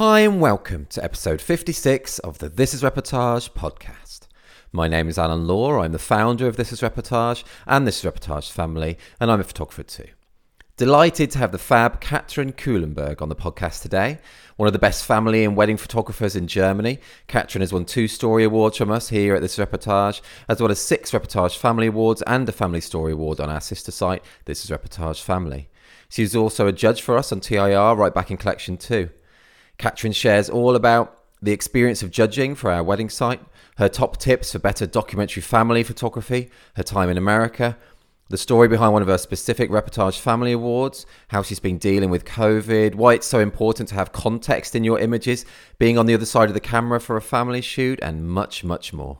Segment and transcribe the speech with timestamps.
[0.00, 4.28] Hi, and welcome to episode 56 of the This is Reportage podcast.
[4.72, 5.82] My name is Alan Law.
[5.82, 9.44] I'm the founder of This is Reportage and This is Reportage family, and I'm a
[9.44, 10.06] photographer too.
[10.78, 14.20] Delighted to have the fab Katrin Kuhlenberg on the podcast today,
[14.56, 16.98] one of the best family and wedding photographers in Germany.
[17.28, 20.70] Katrin has won two Story Awards from us here at This is Reportage, as well
[20.70, 24.64] as six Reportage Family Awards and a Family Story Award on our sister site, This
[24.64, 25.68] is Reportage Family.
[26.08, 29.10] She's also a judge for us on TIR right back in Collection 2.
[29.80, 33.40] Katrin shares all about the experience of judging for our wedding site,
[33.78, 37.78] her top tips for better documentary family photography, her time in America,
[38.28, 42.26] the story behind one of her specific Reportage Family Awards, how she's been dealing with
[42.26, 45.46] COVID, why it's so important to have context in your images,
[45.78, 48.92] being on the other side of the camera for a family shoot, and much, much
[48.92, 49.18] more.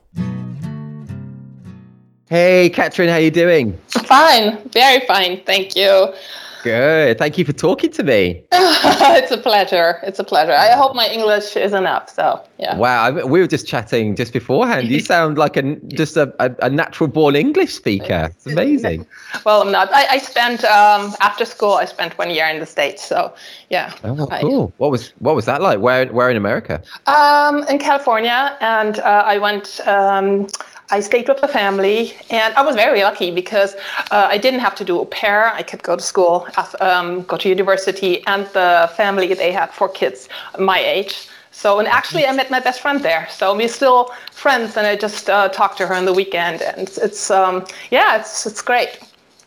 [2.29, 3.79] Hey, Katrin, how are you doing?
[3.87, 6.13] Fine, very fine, thank you.
[6.63, 7.17] Good.
[7.17, 8.43] Thank you for talking to me.
[8.51, 9.99] it's a pleasure.
[10.03, 10.51] It's a pleasure.
[10.51, 12.09] I hope my English is enough.
[12.09, 12.75] So yeah.
[12.77, 13.03] Wow.
[13.03, 14.87] I, we were just chatting just beforehand.
[14.87, 18.29] You sound like a just a, a, a natural born English speaker.
[18.31, 19.05] It's amazing.
[19.45, 19.91] well, I'm not.
[19.93, 21.73] I, I spent um, after school.
[21.73, 23.03] I spent one year in the states.
[23.03, 23.33] So
[23.69, 23.93] yeah.
[24.03, 24.71] Oh, cool.
[24.73, 25.79] I, what was what was that like?
[25.79, 26.81] Where where in America?
[27.07, 29.79] Um, in California, and uh, I went.
[29.87, 30.47] Um,
[30.91, 33.75] I stayed with the family, and I was very lucky because
[34.11, 35.47] uh, I didn't have to do au pair.
[35.53, 36.47] I could go to school,
[36.81, 40.27] um, go to university, and the family they had four kids
[40.59, 41.27] my age.
[41.51, 43.27] So, and actually, I met my best friend there.
[43.29, 46.87] So we're still friends, and I just uh, talked to her on the weekend, and
[46.87, 48.99] it's, it's um, yeah, it's it's great.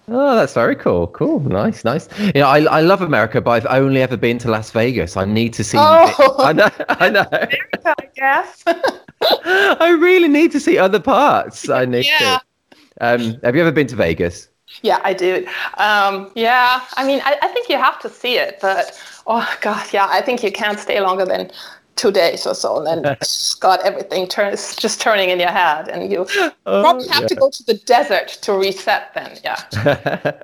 [0.09, 1.07] Oh, that's very cool.
[1.09, 1.41] Cool.
[1.41, 2.09] Nice, nice.
[2.19, 5.17] You know, I, I love America, but I've only ever been to Las Vegas.
[5.17, 5.79] I need to see.
[5.81, 6.69] Oh, I know.
[6.89, 7.27] I know.
[7.33, 8.65] America, I guess.
[9.45, 11.69] I really need to see other parts.
[11.69, 12.39] I need yeah.
[12.39, 12.77] to.
[13.01, 14.49] Um, have you ever been to Vegas?
[14.83, 15.47] Yeah, I do.
[15.79, 19.93] Um, yeah, I mean, I, I think you have to see it, but oh god,
[19.93, 21.51] yeah, I think you can't stay longer than
[21.97, 23.17] two days or so, and then
[23.61, 26.27] God, everything turns just turning in your head, and you
[26.67, 27.29] oh, probably have yeah.
[27.29, 29.15] to go to the desert to reset.
[29.15, 30.41] Then, yeah.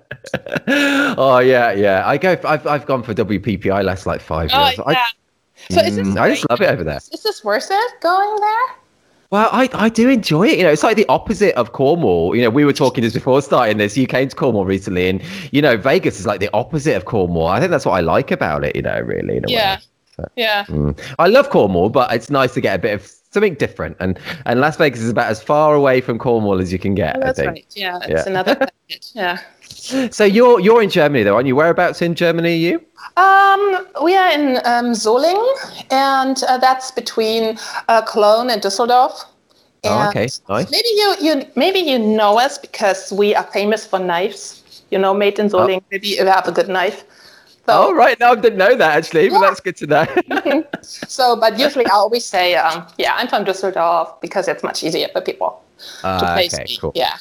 [1.17, 2.07] oh yeah, yeah.
[2.07, 2.37] I go.
[2.45, 4.79] I've I've gone for WPPI last like five years.
[4.79, 4.85] Yeah.
[4.87, 5.05] I,
[5.71, 6.97] so is this mm, I just love it over there.
[7.13, 8.77] Is this worth it going there?
[9.31, 10.59] Well, I, I do enjoy it.
[10.59, 12.35] You know, it's like the opposite of Cornwall.
[12.35, 13.97] You know, we were talking just before starting this.
[13.97, 15.23] You came to Cornwall recently, and
[15.53, 17.47] you know, Vegas is like the opposite of Cornwall.
[17.47, 18.75] I think that's what I like about it.
[18.75, 19.41] You know, really.
[19.47, 19.77] yeah.
[19.77, 20.27] Way.
[20.37, 20.65] Yeah.
[20.65, 20.99] Mm.
[21.19, 23.97] I love Cornwall, but it's nice to get a bit of something different.
[24.01, 27.17] And and Las Vegas is about as far away from Cornwall as you can get.
[27.17, 27.65] Oh, that's right.
[27.71, 28.25] Yeah, it's yeah.
[28.27, 28.69] another.
[29.15, 29.39] Yeah.
[29.69, 31.55] So you're you're in Germany though, aren't you?
[31.55, 32.85] Whereabouts in Germany are you?
[33.17, 35.47] Um, we are in um, Solingen,
[35.91, 39.25] and uh, that's between uh, Cologne and Düsseldorf.
[39.83, 40.71] And oh, okay, nice.
[40.71, 44.83] Maybe you, you maybe you know us because we are famous for knives.
[44.91, 45.81] You know, made in Solingen.
[45.81, 45.91] Oh.
[45.91, 47.05] Maybe you have a good knife.
[47.67, 48.19] So, oh, right.
[48.19, 49.31] No, I didn't know that actually, yeah.
[49.31, 50.65] but that's good to know.
[50.83, 55.09] so, but usually I always say, um, yeah, I'm from Düsseldorf because it's much easier
[55.13, 55.63] for people
[56.03, 56.77] uh, to place okay, me.
[56.79, 56.93] Cool.
[56.95, 57.17] Yeah.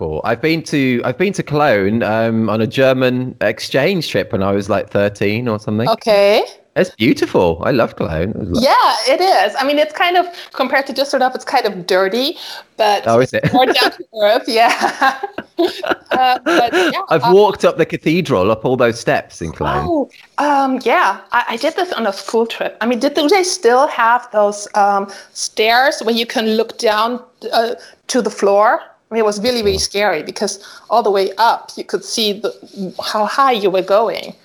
[0.00, 0.22] Cool.
[0.24, 4.50] I've been to I've been to Cologne um, on a German exchange trip when I
[4.52, 5.86] was like 13 or something.
[5.90, 6.42] Okay.
[6.74, 7.60] It's beautiful.
[7.66, 8.30] I love Cologne.
[8.30, 9.54] It yeah, it is.
[9.58, 10.24] I mean, it's kind of
[10.54, 12.38] compared to just Düsseldorf, it's kind of dirty,
[12.78, 14.44] but oh, is it more down to earth?
[14.48, 14.72] Yeah.
[15.58, 19.84] uh, but yeah I've um, walked up the cathedral, up all those steps in Cologne.
[19.86, 21.20] Oh, um, yeah.
[21.32, 22.78] I, I, did this on a school trip.
[22.80, 27.22] I mean, did do they still have those um, stairs where you can look down
[27.52, 27.74] uh,
[28.06, 28.80] to the floor?
[29.10, 32.32] I mean, it was really, really scary because all the way up, you could see
[32.32, 34.36] the, how high you were going.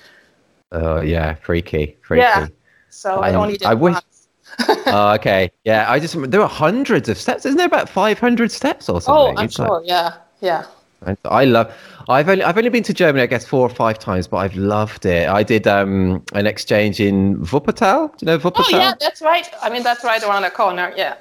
[0.71, 2.21] Oh yeah, freaky, freaky.
[2.21, 2.47] Yeah.
[2.89, 3.97] So um, I only did I wish.
[4.67, 5.51] oh, okay.
[5.65, 7.45] Yeah, I just there are hundreds of steps.
[7.45, 9.35] Isn't there about five hundred steps or something?
[9.35, 9.81] Oh, I'm it's sure.
[9.81, 10.65] Like, yeah, yeah.
[11.25, 11.71] I love.
[12.09, 14.55] I've only I've only been to Germany, I guess, four or five times, but I've
[14.55, 15.29] loved it.
[15.29, 18.17] I did um an exchange in Wuppertal.
[18.17, 18.73] Do you know Wuppertal?
[18.73, 19.47] Oh yeah, that's right.
[19.61, 20.91] I mean, that's right around the corner.
[20.95, 21.15] Yeah.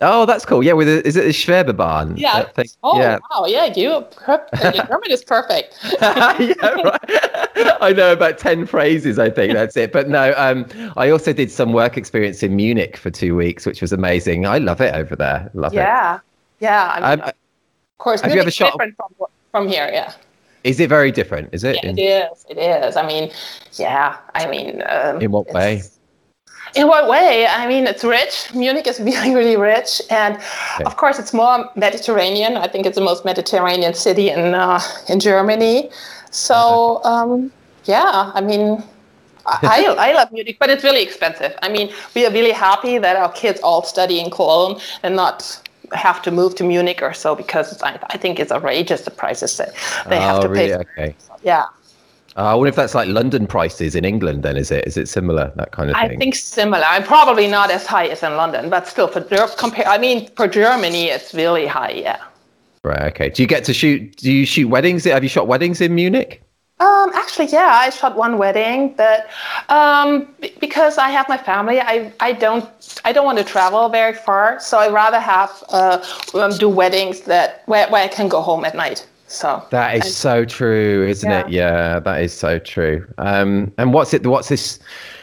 [0.00, 0.62] Oh, that's cool.
[0.62, 2.16] Yeah, with a, is it the Schwebebahn?
[2.16, 2.48] Yeah.
[2.84, 3.18] Oh, yeah.
[3.30, 3.46] wow.
[3.46, 4.08] Yeah, you your
[4.86, 5.76] German is perfect.
[6.00, 7.00] yeah, right.
[7.80, 9.18] I know about ten phrases.
[9.18, 9.92] I think that's it.
[9.92, 13.80] But no, um, I also did some work experience in Munich for two weeks, which
[13.80, 14.46] was amazing.
[14.46, 15.50] I love it over there.
[15.54, 16.16] Love yeah.
[16.16, 16.20] it.
[16.60, 16.90] Yeah, yeah.
[16.94, 17.34] I mean, um, of
[17.98, 19.90] course, have you ever shot different from from here?
[19.92, 20.12] Yeah.
[20.62, 21.48] Is it very different?
[21.52, 21.76] Is it?
[21.82, 21.98] Yeah, in...
[21.98, 22.46] it is.
[22.48, 22.96] It is.
[22.96, 23.32] I mean,
[23.72, 24.18] yeah.
[24.36, 25.82] I mean, um, in what way?
[26.74, 27.46] In what way?
[27.46, 28.52] I mean, it's rich.
[28.54, 30.84] Munich is really, really rich, and okay.
[30.84, 32.56] of course, it's more Mediterranean.
[32.56, 35.90] I think it's the most Mediterranean city in uh, in Germany.
[36.30, 37.50] So, um,
[37.84, 38.82] yeah, I mean,
[39.46, 41.54] I, I love Munich, but it's really expensive.
[41.62, 45.60] I mean, we are really happy that our kids all study in Cologne and not
[45.92, 49.56] have to move to Munich or so because I, I think it's outrageous the prices
[49.56, 49.74] that
[50.08, 50.68] they oh, have to really?
[50.68, 50.74] pay.
[50.76, 51.16] Okay.
[51.42, 51.64] Yeah.
[52.38, 54.44] Uh, I wonder if that's like London prices in England.
[54.44, 54.86] Then is it?
[54.86, 56.12] Is it similar that kind of thing?
[56.12, 56.84] I think similar.
[56.86, 59.20] I'm probably not as high as in London, but still for
[59.56, 59.88] compare.
[59.88, 61.90] I mean, for Germany, it's really high.
[61.90, 62.22] Yeah.
[62.84, 63.02] Right.
[63.12, 63.28] Okay.
[63.30, 64.16] Do you get to shoot?
[64.18, 65.02] Do you shoot weddings?
[65.02, 66.40] Have you shot weddings in Munich?
[66.78, 69.26] Um, actually, yeah, I shot one wedding, but
[69.68, 72.66] um, b- because I have my family, I, I don't
[73.04, 77.22] I don't want to travel very far, so I rather have uh, um, do weddings
[77.22, 79.04] that where, where I can go home at night.
[79.28, 81.40] So that is so true, isn't yeah.
[81.40, 81.50] it?
[81.50, 83.06] Yeah, that is so true.
[83.18, 84.26] Um, and what's it?
[84.26, 84.78] What's this?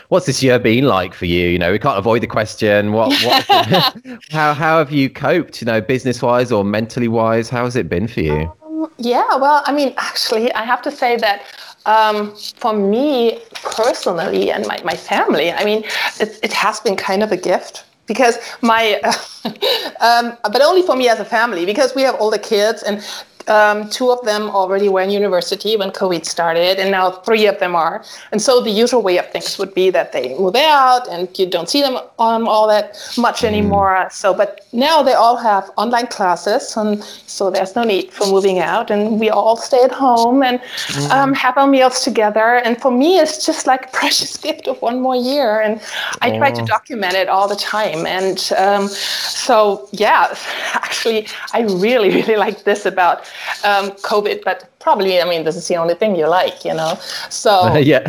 [0.10, 1.50] What's this year been like for you?
[1.50, 2.92] You know, we can't avoid the question.
[2.92, 3.20] What?
[3.24, 3.46] what
[4.30, 5.62] how how have you coped?
[5.62, 7.50] You know, business wise or mentally wise?
[7.50, 8.54] How has it been for you?
[8.64, 11.44] Um, yeah, well, I mean, actually, I have to say that
[11.86, 15.84] um, for me personally and my, my family, I mean,
[16.20, 18.96] it, it has been kind of a gift because my,
[20.02, 23.04] um, but only for me as a family because we have older kids and
[23.48, 27.60] um, two of them already were in university when COVID started, and now three of
[27.60, 28.04] them are.
[28.32, 31.46] And so the usual way of things would be that they move out and you
[31.46, 33.48] don't see them um, all that much mm.
[33.48, 34.08] anymore.
[34.12, 38.60] So, but now they all have online classes, and so there's no need for moving
[38.60, 41.10] out, and we all stay at home and mm.
[41.12, 42.62] um, have our meals together.
[42.66, 45.82] And for me, it's just like a precious gift of one more year, and
[46.22, 46.66] I try to oh.
[46.66, 48.06] document it all the time.
[48.06, 50.36] And um, so, yeah,
[50.74, 53.26] actually, I really, really like this about
[53.64, 56.98] um, COVID, but probably, I mean, this is the only thing you like, you know?
[57.30, 58.04] So, yeah.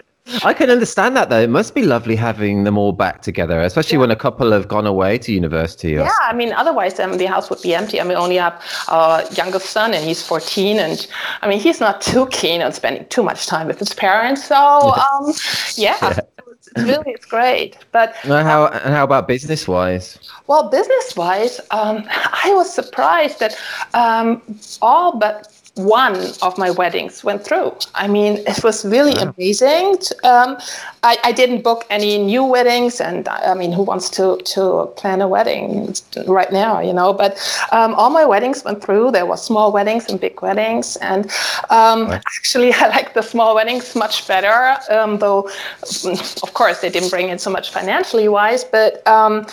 [0.42, 1.40] I can understand that though.
[1.40, 4.00] It must be lovely having them all back together, especially yeah.
[4.00, 5.96] when a couple have gone away to university.
[5.96, 6.04] Or...
[6.04, 8.00] Yeah, I mean, otherwise um, the house would be empty.
[8.00, 11.06] I mean, we only have our youngest son, and he's 14, and
[11.42, 14.46] I mean, he's not too keen on spending too much time with his parents.
[14.46, 15.34] So, um,
[15.76, 15.98] yeah.
[16.00, 16.20] yeah.
[16.76, 20.18] Really it's great, but how um, how about business wise?
[20.48, 23.56] Well, business wise, um, I was surprised that
[23.94, 24.42] um,
[24.82, 27.72] all but one of my weddings went through.
[27.96, 29.34] I mean, it was really wow.
[29.36, 29.98] amazing.
[30.22, 30.56] Um,
[31.02, 35.20] I, I, didn't book any new weddings, and I mean, who wants to to plan
[35.20, 35.92] a wedding
[36.28, 37.12] right now, you know?
[37.12, 37.38] But
[37.72, 39.10] um, all my weddings went through.
[39.10, 41.28] There were small weddings and big weddings, and
[41.70, 44.76] um, actually, I like the small weddings much better.
[44.90, 45.50] Um, though,
[46.42, 49.44] of course, they didn't bring in so much financially wise, but um,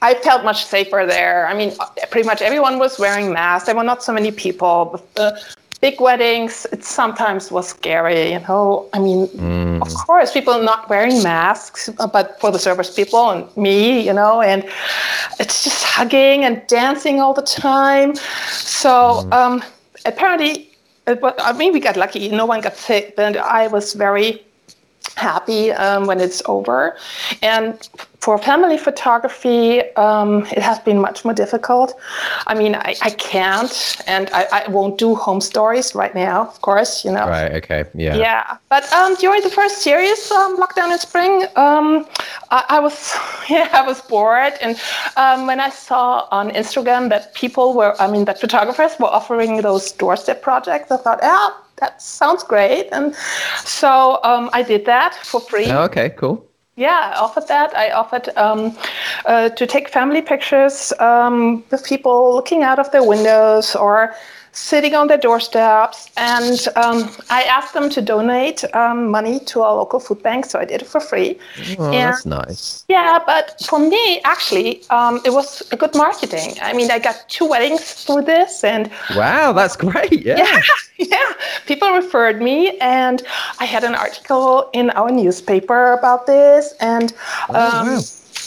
[0.00, 1.46] I felt much safer there.
[1.46, 1.74] I mean,
[2.10, 3.66] pretty much everyone was wearing masks.
[3.66, 5.02] There were not so many people.
[5.16, 5.25] Uh,
[5.80, 8.88] big weddings, it sometimes was scary, you know.
[8.92, 9.82] I mean, mm.
[9.82, 14.40] of course, people not wearing masks, but for the service people and me, you know,
[14.40, 14.64] and
[15.38, 18.14] it's just hugging and dancing all the time.
[18.50, 19.32] So mm.
[19.32, 19.64] um,
[20.04, 20.70] apparently,
[21.06, 22.28] it, I mean, we got lucky.
[22.28, 24.42] No one got sick, but I was very
[25.14, 26.96] happy um, when it's over.
[27.42, 27.88] And
[28.20, 31.94] for family photography, um, it has been much more difficult.
[32.46, 36.60] I mean, I, I can't, and I, I, won't do home stories right now, of
[36.60, 37.26] course, you know.
[37.28, 38.16] Right, okay, yeah.
[38.16, 42.06] Yeah, but um, during the first series, um, lockdown in spring, um,
[42.50, 43.14] I, I, was,
[43.48, 44.54] yeah, I was bored.
[44.60, 44.80] And
[45.16, 49.62] um, when I saw on Instagram that people were, I mean, that photographers were offering
[49.62, 52.88] those doorstep projects, I thought, yeah, that sounds great.
[52.92, 53.14] And
[53.64, 55.66] so um, I did that for free.
[55.66, 56.46] Oh, okay, cool.
[56.76, 57.74] Yeah, I offered that.
[57.74, 58.76] I offered um,
[59.24, 64.14] uh, to take family pictures um, with people looking out of their windows or
[64.56, 66.08] sitting on their doorsteps.
[66.16, 70.58] And um, I asked them to donate um, money to our local food bank, so
[70.58, 71.38] I did it for free.
[71.78, 72.84] Oh, and, that's nice.
[72.88, 76.54] Yeah, but for me, actually, um, it was a good marketing.
[76.62, 80.24] I mean, I got two weddings through this, and wow, that's great.
[80.24, 80.36] Yeah.
[80.38, 80.60] yeah,
[80.98, 81.32] yeah.
[81.66, 83.22] People referred me, and
[83.60, 87.12] I had an article in our newspaper about this, and.
[87.48, 87.96] Oh, wow.
[87.96, 88.00] Um,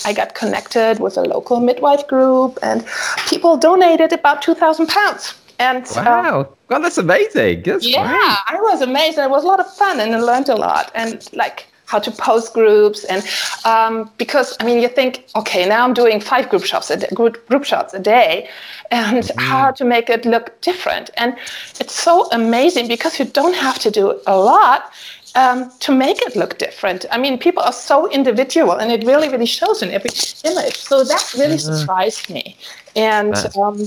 [0.05, 2.85] I got connected with a local midwife group, and
[3.27, 5.33] people donated about two thousand pounds.
[5.59, 7.63] And wow, uh, well, that's amazing.
[7.63, 8.57] That's yeah, great.
[8.57, 9.17] I was amazed.
[9.17, 10.89] It was a lot of fun, and I learned a lot.
[10.95, 13.23] And like how to post groups, and
[13.65, 17.07] um, because I mean, you think, okay, now I'm doing five group shots a day,
[17.13, 18.47] group, group shots a day,
[18.91, 19.39] and mm-hmm.
[19.39, 21.09] how to make it look different.
[21.17, 21.35] And
[21.79, 24.91] it's so amazing because you don't have to do a lot.
[25.35, 27.05] Um, to make it look different.
[27.11, 30.09] I mean, people are so individual, and it really, really shows in every
[30.43, 30.75] image.
[30.75, 31.75] So that really mm-hmm.
[31.75, 32.57] surprised me.
[32.95, 33.77] And um,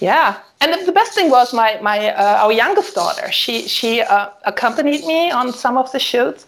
[0.00, 3.30] yeah, and the, the, best thing was my my uh, our youngest daughter.
[3.30, 6.46] She she uh, accompanied me on some of the shoots,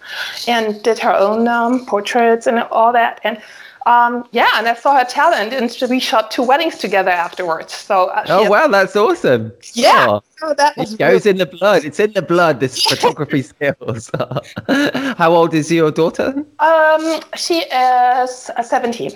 [0.49, 3.21] and did her own um, portraits and all that.
[3.23, 3.41] And
[3.87, 7.73] um, yeah, and I saw her talent, and we shot two weddings together afterwards.
[7.73, 9.53] So uh, oh wow, that's awesome!
[9.75, 11.85] Yeah, oh, so that it goes really- in the blood.
[11.85, 12.61] It's in the blood.
[12.61, 14.11] This photography skills.
[15.17, 16.45] How old is your daughter?
[16.59, 19.13] Um, she is uh, seventeen.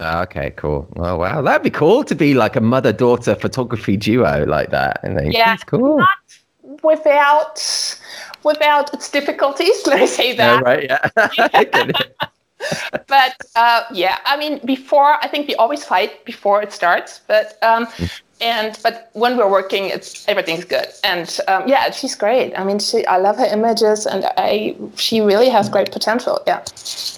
[0.00, 0.88] Okay, cool.
[0.96, 5.00] Oh wow, that'd be cool to be like a mother-daughter photography duo like that.
[5.02, 5.34] I think.
[5.34, 5.98] Yeah, cool.
[5.98, 6.08] Not
[6.82, 7.98] without
[8.42, 9.82] without its difficulties.
[9.86, 10.54] Let me say that.
[10.54, 10.84] Yeah, right.
[10.84, 11.92] Yeah.
[13.06, 17.58] but uh, yeah, I mean, before I think we always fight before it starts, but
[17.62, 17.86] um,
[18.40, 22.58] and but when we're working, it's everything's good, and um, yeah, she's great.
[22.58, 26.40] I mean, she I love her images, and I she really has great potential.
[26.46, 26.64] Yeah.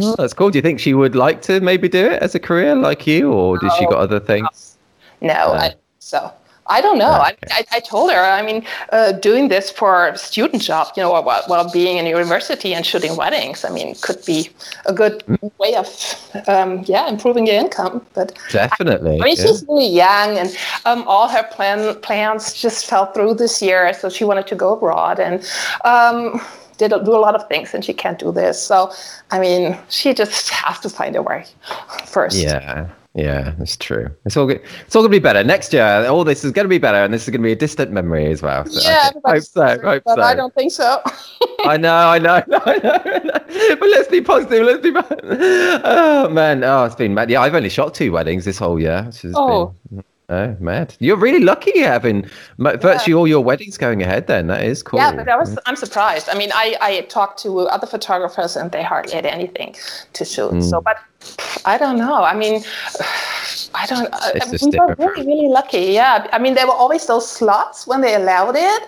[0.01, 0.51] Oh, that's cool.
[0.51, 3.33] Do you think she would like to maybe do it as a career like you,
[3.33, 4.77] or does she got other things?
[5.21, 6.33] No, I, so
[6.67, 7.13] I don't know.
[7.15, 7.37] Okay.
[7.51, 11.03] I, I, I, told her, I mean, uh, doing this for a student job, you
[11.03, 14.49] know, while, while being in university and shooting weddings, I mean, could be
[14.87, 15.51] a good mm.
[15.59, 15.89] way of,
[16.49, 18.05] um, yeah, improving your income.
[18.15, 19.19] But definitely.
[19.21, 19.45] I, I mean, yeah.
[19.45, 23.93] she's really young, and um, all her plan plans just fell through this year.
[23.95, 25.45] So she wanted to go abroad and.
[25.85, 26.41] Um,
[26.79, 28.91] did do a lot of things and she can't do this so
[29.31, 31.45] i mean she just has to find a way
[32.07, 34.09] first yeah yeah, that's true.
[34.25, 34.63] It's all good.
[34.87, 36.07] It's all gonna be better next year.
[36.07, 38.41] All this is gonna be better, and this is gonna be a distant memory as
[38.41, 38.65] well.
[38.67, 39.81] So yeah, hope so.
[39.83, 40.21] Hope so.
[40.21, 41.03] I don't think so.
[41.65, 44.65] I know, I know, I know, But let's be positive.
[44.65, 44.93] Let's be.
[44.95, 47.29] Oh man, oh, it's been mad.
[47.29, 49.11] Yeah, I've only shot two weddings this whole year.
[49.35, 49.75] oh.
[49.91, 50.95] Been, Oh, mad!
[50.99, 52.27] You're really lucky having
[52.57, 53.15] virtually yeah.
[53.15, 54.29] all your weddings going ahead.
[54.29, 54.99] Then that is cool.
[54.99, 56.31] Yeah, but I was, I'm surprised.
[56.31, 59.75] I mean, I, I talked to other photographers and they hardly had anything
[60.15, 60.53] to shoot.
[60.53, 60.63] Mm.
[60.71, 60.97] So, but
[61.65, 62.23] I don't know.
[62.25, 62.63] I mean,
[63.75, 64.09] I don't.
[64.35, 65.93] It's we were really, really lucky.
[65.93, 66.29] Yeah.
[66.33, 68.83] I mean, there were always those slots when they allowed it.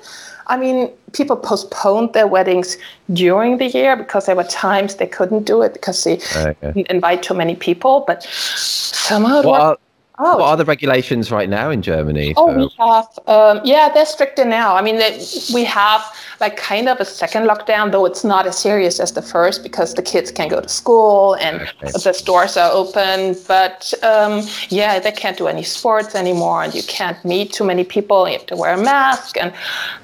[0.46, 2.76] I mean, people postponed their weddings
[3.12, 6.84] during the year because there were times they couldn't do it because they okay.
[6.90, 8.04] invite too many people.
[8.06, 9.78] But somehow well,
[10.16, 12.34] Oh, what are the regulations right now in Germany?
[12.36, 14.76] Oh, we have, um, yeah, they're stricter now.
[14.76, 15.20] I mean, they,
[15.52, 16.04] we have
[16.40, 19.94] like kind of a second lockdown, though it's not as serious as the first because
[19.94, 21.90] the kids can go to school and okay.
[21.90, 23.36] the stores are open.
[23.48, 27.82] But um, yeah, they can't do any sports anymore, and you can't meet too many
[27.82, 28.28] people.
[28.28, 29.52] You have to wear a mask, and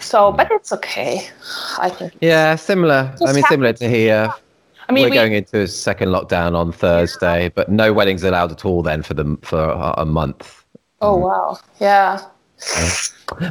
[0.01, 1.29] so, but it's okay.
[1.79, 2.15] I think.
[2.21, 3.15] Yeah, similar.
[3.25, 4.35] I mean, similar to here.
[4.91, 8.51] I mean, we're we, going into a second lockdown on Thursday, but no weddings allowed
[8.51, 10.65] at all then for them for a month.
[11.01, 11.21] Oh mm.
[11.21, 11.59] wow!
[11.79, 12.21] Yeah.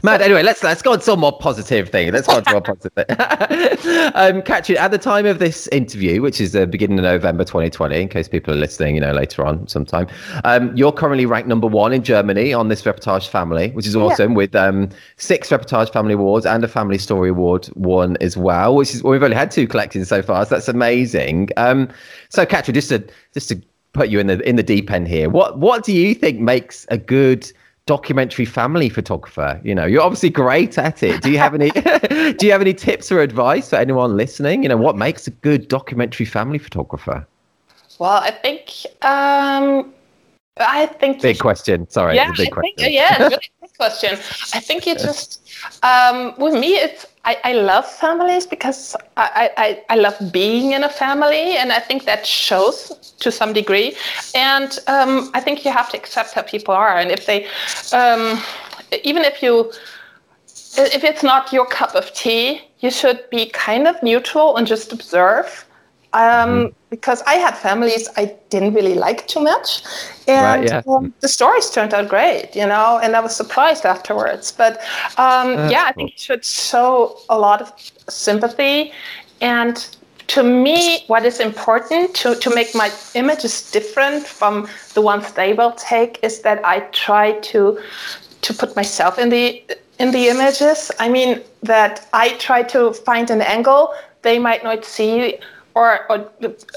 [0.04, 2.12] Matt, anyway, let's let's go on to a more positive thing.
[2.12, 3.06] Let's go on to more positive thing.
[4.16, 8.02] um, Katrin, at the time of this interview, which is the beginning of November 2020,
[8.02, 10.08] in case people are listening, you know, later on sometime,
[10.44, 14.32] um, you're currently ranked number one in Germany on this Reportage Family, which is awesome,
[14.32, 14.38] yeah.
[14.38, 18.94] with um, six Reportage Family Awards and a Family Story Award one as well, which
[18.94, 21.50] is well, we've only had two collections so far, so that's amazing.
[21.58, 21.90] Um,
[22.30, 23.62] so, Katrin, just to just to
[23.94, 26.86] put you in the in the deep end here, what what do you think makes
[26.90, 27.52] a good
[27.90, 31.24] documentary family photographer you know you're obviously great at it.
[31.24, 31.70] Do you have any
[32.40, 34.62] do you have any tips or advice for anyone listening?
[34.62, 37.26] You know what makes a good documentary family photographer?
[37.98, 39.92] Well i think um
[40.58, 41.90] i think big question.
[41.90, 42.74] Sorry yeah, big I question.
[42.78, 44.12] Think, yeah really big question.
[44.54, 45.30] I think you just
[45.82, 50.84] um with me it's I, I love families because I, I, I love being in
[50.84, 53.96] a family, and I think that shows to some degree.
[54.34, 57.46] And um, I think you have to accept how people are, and if they,
[57.94, 58.42] um,
[59.04, 59.72] even if you,
[60.78, 64.94] if it's not your cup of tea, you should be kind of neutral and just
[64.94, 65.66] observe
[66.14, 66.74] um, mm.
[66.90, 69.84] because I had families I didn't really like too much,
[70.28, 70.94] and right, yeah.
[70.94, 74.52] um, the stories turned out great, you know, and I was surprised afterwards.
[74.52, 74.80] But
[75.18, 77.72] um, yeah, I think you should show a lot of
[78.08, 78.92] sympathy,
[79.42, 79.88] and
[80.28, 85.54] to me, what is important to, to make my images different from the ones they
[85.54, 87.80] will take is that I try to
[88.42, 89.64] to put myself in the
[90.00, 90.92] in the images.
[91.00, 95.38] I mean that I try to find an angle they might not see
[95.80, 96.18] or, or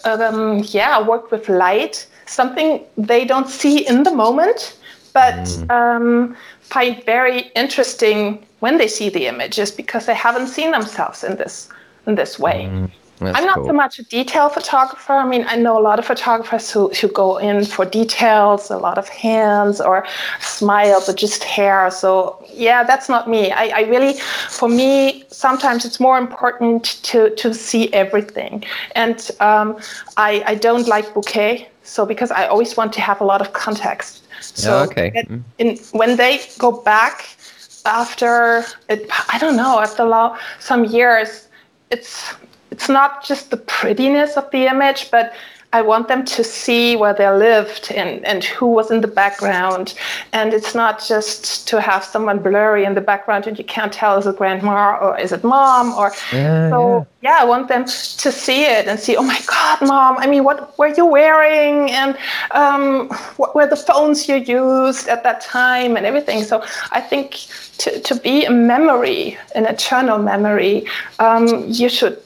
[0.04, 4.78] um, yeah, work with light, something they don't see in the moment,
[5.12, 5.70] but mm.
[5.70, 11.36] um, find very interesting when they see the images because they haven't seen themselves in
[11.36, 11.68] this
[12.06, 12.68] in this way.
[12.70, 12.90] Mm.
[13.24, 13.66] That's I'm not cool.
[13.66, 15.12] so much a detail photographer.
[15.12, 18.78] I mean, I know a lot of photographers who, who go in for details, a
[18.78, 20.06] lot of hands or
[20.40, 21.90] smiles or just hair.
[21.90, 23.50] So, yeah, that's not me.
[23.50, 24.14] I, I really,
[24.48, 28.64] for me, sometimes it's more important to, to see everything.
[28.94, 29.78] And um,
[30.16, 31.66] I, I don't like bokeh.
[31.84, 34.22] So, because I always want to have a lot of context.
[34.40, 35.10] So, oh, okay.
[35.28, 35.42] Mm.
[35.58, 37.28] in, when they go back
[37.84, 40.04] after, it, I don't know, after
[40.60, 41.48] some years,
[41.90, 42.34] it's
[42.82, 45.32] it's not just the prettiness of the image, but
[45.72, 49.94] I want them to see where they lived and, and who was in the background.
[50.32, 54.18] And it's not just to have someone blurry in the background and you can't tell
[54.18, 57.38] is it grandma or is it mom or Yeah, so yeah.
[57.38, 60.76] I want them to see it and see, oh my God, mom, I mean, what
[60.76, 61.92] were you wearing?
[61.92, 62.18] And
[62.50, 66.42] um, what were the phones you used at that time and everything.
[66.42, 67.46] So I think
[67.78, 70.84] to, to be a memory, an eternal memory,
[71.20, 72.20] um, you should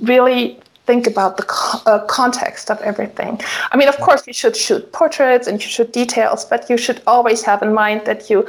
[0.00, 3.40] really think about the co- uh, context of everything.
[3.72, 7.02] I mean, of course, you should shoot portraits and you shoot details, but you should
[7.06, 8.44] always have in mind that you,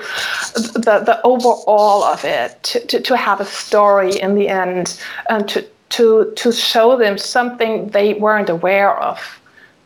[0.54, 5.00] the, the overall of it, to, to, to have a story in the end
[5.30, 9.20] and to, to, to show them something they weren't aware of.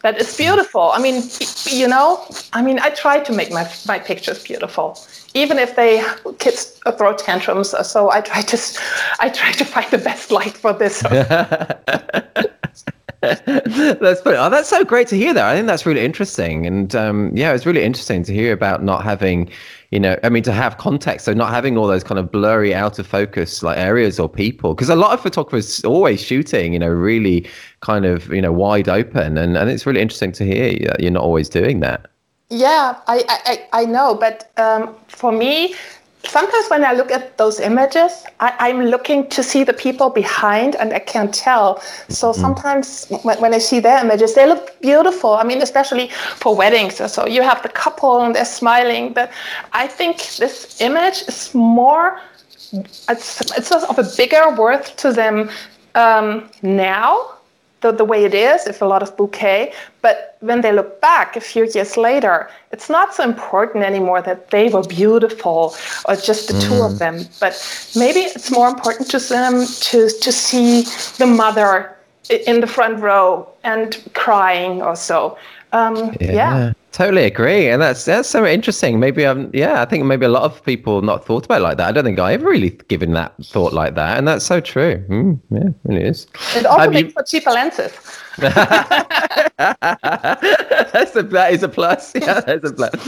[0.03, 0.91] That is beautiful.
[0.93, 1.23] I mean,
[1.67, 4.99] you know, I mean, I try to make my, my pictures beautiful
[5.33, 6.03] even if they
[6.39, 8.57] kids throw tantrums so i try to
[9.19, 11.01] i try to find the best light for this
[13.21, 14.37] that's funny.
[14.37, 15.45] Oh, that's so great to hear that.
[15.45, 16.65] I think that's really interesting.
[16.65, 19.49] And um, yeah, it's really interesting to hear about not having,
[19.91, 21.25] you know, I mean, to have context.
[21.25, 24.73] So not having all those kind of blurry, out of focus like areas or people.
[24.73, 27.47] Because a lot of photographers always shooting, you know, really
[27.81, 29.37] kind of, you know, wide open.
[29.37, 32.10] And, and it's really interesting to hear that you're not always doing that.
[32.51, 33.23] Yeah, I,
[33.71, 34.13] I, I know.
[34.13, 35.73] But um, for me,
[36.25, 40.75] sometimes when I look at those images, I, am looking to see the people behind
[40.75, 41.79] and I can't tell.
[42.09, 45.33] So sometimes when, when, I see their images, they look beautiful.
[45.33, 46.95] I mean, especially for weddings.
[47.11, 49.13] So you have the couple and they're smiling.
[49.13, 49.31] But
[49.71, 52.19] I think this image is more,
[52.73, 55.49] it's, it's of a bigger worth to them
[55.95, 57.37] um, now
[57.81, 59.73] the, the way it is, if a lot of bokeh.
[60.01, 64.49] But when they look back a few years later, it's not so important anymore that
[64.51, 66.61] they were beautiful or just the mm.
[66.67, 66.99] two of mm.
[66.99, 67.25] them.
[67.39, 67.53] But
[67.95, 70.83] maybe it's more important to them to, to see
[71.17, 71.95] the mother
[72.29, 75.37] in the front row and crying or so.
[75.73, 76.31] Um, yeah.
[76.31, 76.73] yeah.
[76.91, 78.99] Totally agree, and that's that's so interesting.
[78.99, 81.77] Maybe um, yeah, I think maybe a lot of people not thought about it like
[81.77, 81.87] that.
[81.87, 85.01] I don't think I ever really given that thought like that, and that's so true.
[85.07, 86.27] Mm, yeah, it really is.
[86.53, 87.13] It also um, makes you...
[87.13, 87.93] for cheaper lenses.
[88.37, 88.75] that's
[91.15, 92.13] a, that is a plus.
[92.21, 93.07] Yeah, that's a plus.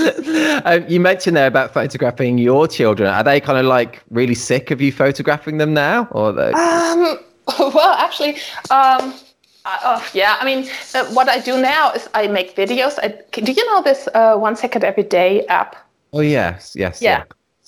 [0.66, 3.10] Um, you mentioned there about photographing your children.
[3.10, 6.52] Are they kind of like really sick of you photographing them now, or they?
[6.54, 7.20] Um,
[7.60, 8.38] well, actually,
[8.72, 9.14] um
[9.66, 13.00] uh, oh, yeah, I mean, uh, what I do now is I make videos.
[13.02, 15.76] I, do you know this uh, One Second Every Day app?
[16.12, 17.02] Oh, yes, yes.
[17.02, 17.20] Yeah.
[17.20, 17.24] yeah.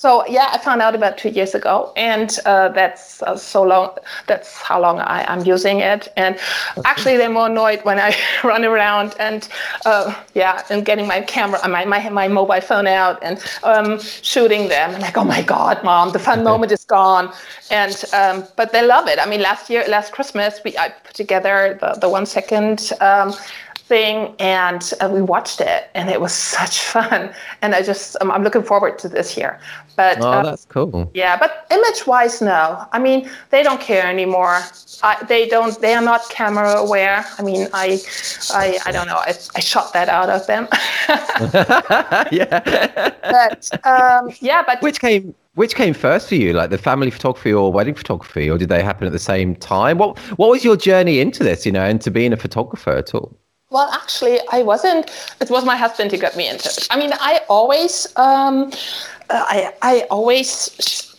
[0.06, 3.98] So yeah, I found out about two years ago, and uh, that's uh, so long.
[4.28, 6.14] That's how long I, am using it.
[6.16, 6.38] And
[6.86, 9.50] actually, they're more annoyed when I run around and
[9.84, 14.68] uh, yeah, and getting my camera, my my, my mobile phone out and um, shooting
[14.68, 14.94] them.
[14.94, 17.34] And like, oh my god, mom, the fun moment is gone.
[17.72, 19.18] And um, but they love it.
[19.18, 22.92] I mean, last year, last Christmas, we I put together the the one second.
[23.02, 23.34] Um,
[23.88, 27.34] thing and uh, we watched it and it was such fun.
[27.62, 29.60] And i just um, i'm looking forward to this year.
[29.96, 31.10] But oh, uh, that's cool.
[31.14, 32.86] yeah but image wise no.
[32.92, 34.60] I mean they don't care anymore.
[35.04, 37.26] I, they don't they are not camera aware.
[37.38, 38.00] I mean i
[38.54, 39.18] i, I don't know.
[39.18, 40.68] I, I shot that out of them.
[42.32, 43.12] Yeah.
[43.22, 47.54] But um, yeah but which came which came first for you, like the family photography
[47.54, 49.98] or wedding photography, or did they happen at the same time?
[49.98, 53.32] What What was your journey into this, you know, into being a photographer at all?
[53.76, 55.12] Well, actually, I wasn't.
[55.42, 56.88] It was my husband who got me into it.
[56.90, 58.72] I mean, I always, um,
[59.30, 61.14] I, I always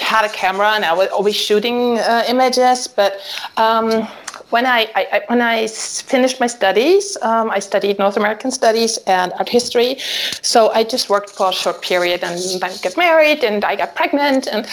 [0.00, 2.88] had a camera and I was always shooting uh, images.
[2.88, 3.20] But
[3.56, 4.08] um,
[4.50, 9.32] when I, I, when I finished my studies, um, I studied North American studies and
[9.34, 9.98] art history.
[10.42, 13.94] So I just worked for a short period and then got married and I got
[13.94, 14.66] pregnant and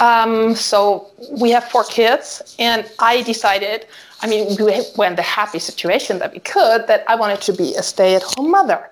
[0.00, 3.86] um, so we have four kids and I decided
[4.22, 4.64] I mean, we
[4.96, 8.14] were in the happy situation that we could, that I wanted to be a stay
[8.14, 8.88] at home mother.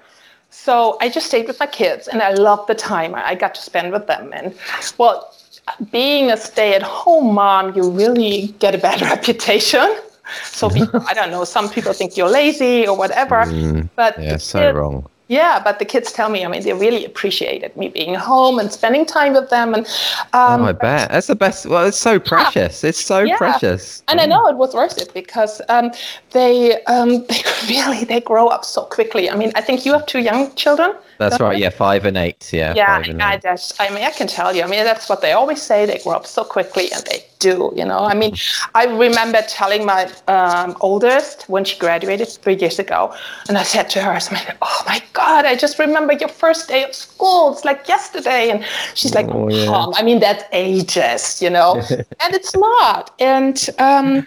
[0.50, 3.62] So I just stayed with my kids and I loved the time I got to
[3.62, 4.32] spend with them.
[4.32, 4.54] And
[4.98, 5.34] well,
[5.90, 9.96] being a stay at home mom, you really get a bad reputation.
[10.44, 13.44] So people, I don't know, some people think you're lazy or whatever.
[13.54, 15.06] Mm, but yeah, so wrong.
[15.28, 18.70] Yeah, but the kids tell me, I mean, they really appreciated me being home and
[18.70, 19.72] spending time with them.
[19.72, 19.86] And
[20.34, 21.64] um, oh, I bet that's the best.
[21.64, 22.82] Well, it's so precious.
[22.82, 22.88] Yeah.
[22.90, 23.38] It's so yeah.
[23.38, 24.02] precious.
[24.08, 25.92] And I know it was worth it because um,
[26.32, 29.30] they um, they really they grow up so quickly.
[29.30, 30.94] I mean, I think you have two young children.
[31.18, 31.56] That's right.
[31.56, 32.52] Yeah, five and eight.
[32.52, 32.74] Yeah.
[32.76, 34.62] Yeah, I, just, I mean, I can tell you.
[34.62, 35.86] I mean, that's what they always say.
[35.86, 37.56] They grow up so quickly, and they do.
[37.80, 38.32] You know, I mean,
[38.80, 40.02] I remember telling my
[40.36, 43.00] um, oldest when she graduated three years ago,
[43.48, 46.68] and I said to her, I said, "Oh my God, I just remember your first
[46.68, 47.52] day of school.
[47.52, 48.64] It's like yesterday." And
[48.98, 49.70] she's like, oh, yeah.
[49.70, 51.70] "Mom, I mean, that's ages, you know,"
[52.22, 53.14] and it's not.
[53.20, 54.26] And um,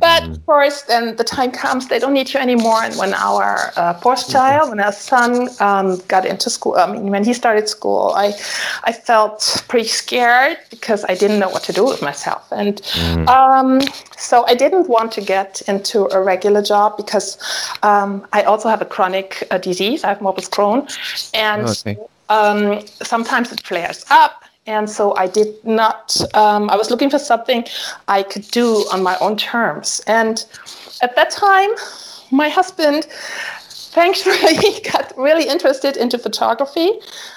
[0.00, 2.82] But of course, then the time comes they don't need you anymore.
[2.82, 7.06] And when our uh, fourth child, when our son um, got into school, I mean,
[7.10, 8.34] when he started school, I,
[8.84, 12.42] I felt pretty scared because I didn't know what to do with myself.
[12.52, 12.80] And
[13.28, 13.80] um,
[14.16, 17.38] so I didn't want to get into a regular job because
[17.82, 20.04] um, I also have a chronic uh, disease.
[20.04, 20.86] I have morbus Crohn,
[21.34, 21.96] and Okay.
[22.28, 24.44] um, sometimes it flares up.
[24.66, 27.64] And so I did not, um, I was looking for something
[28.08, 30.00] I could do on my own terms.
[30.06, 30.44] And
[31.02, 31.70] at that time,
[32.30, 33.06] my husband
[33.94, 36.90] thankfully got really interested into photography.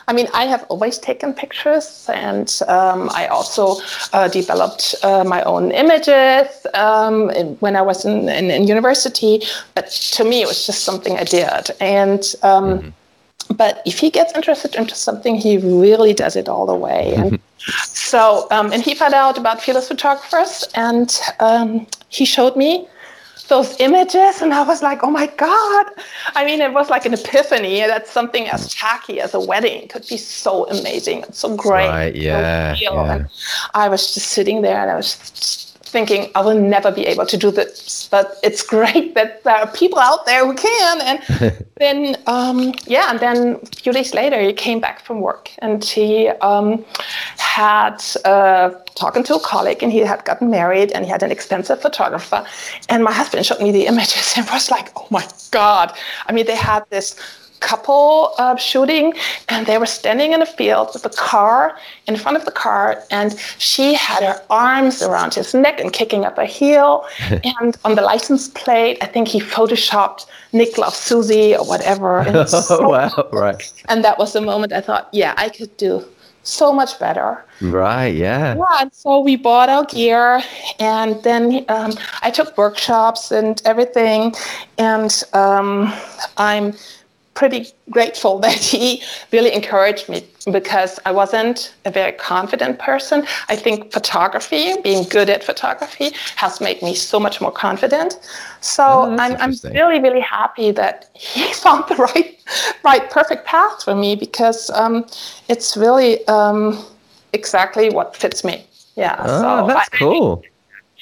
[0.08, 3.76] I mean, I have always taken pictures, and um, I also
[4.14, 9.44] uh, developed uh, my own images um, when I was in, in, in university.
[9.76, 11.72] But to me, it was just something I did.
[11.80, 12.94] And um,
[13.56, 17.14] but if he gets interested into something, he really does it all the way.
[17.16, 17.40] And
[17.84, 22.88] so, um, and he found out about fearless photographers, and um, he showed me
[23.48, 25.86] those images, and I was like, oh my god!
[26.36, 30.06] I mean, it was like an epiphany that something as tacky as a wedding could
[30.08, 31.88] be so amazing and so great.
[31.88, 32.94] Right, yeah, real.
[32.94, 33.14] yeah.
[33.14, 33.30] And
[33.74, 37.26] I was just sitting there, and I was just thinking I will never be able
[37.26, 41.02] to do this, but it's great that there are people out there who can.
[41.02, 45.52] And then, um, yeah, and then a few days later, he came back from work
[45.60, 46.86] and he um,
[47.38, 51.32] had uh, talking to a colleague, and he had gotten married, and he had an
[51.32, 52.46] expensive photographer.
[52.90, 55.94] And my husband showed me the images, and was like, "Oh my god!"
[56.28, 57.16] I mean, they had this
[57.60, 59.14] couple uh, shooting
[59.50, 63.02] and they were standing in a field with a car in front of the car
[63.12, 67.06] and she had her arms around his neck and kicking up a heel
[67.60, 72.48] and on the license plate i think he photoshopped nick loves susie or whatever and,
[72.50, 73.72] so- wow, right.
[73.90, 76.04] and that was the moment i thought yeah i could do
[76.44, 78.56] so much better Right, yeah.
[78.56, 80.42] yeah, and so we bought our gear,
[80.80, 84.36] and then um, I took workshops and everything,
[84.78, 85.92] and um,
[86.38, 86.74] I'm
[87.38, 90.20] pretty grateful that he really encouraged me
[90.52, 93.26] because I wasn't a very confident person.
[93.50, 98.12] I think photography, being good at photography, has made me so much more confident.
[98.62, 102.40] So Oh, I'm, I'm really, really happy that he found the right,
[102.84, 105.06] right, perfect path for me because um,
[105.48, 106.28] it's really.
[106.28, 106.84] Um,
[107.34, 108.66] exactly what fits me.
[108.96, 109.16] Yeah.
[109.20, 110.44] Oh, so that's I- cool.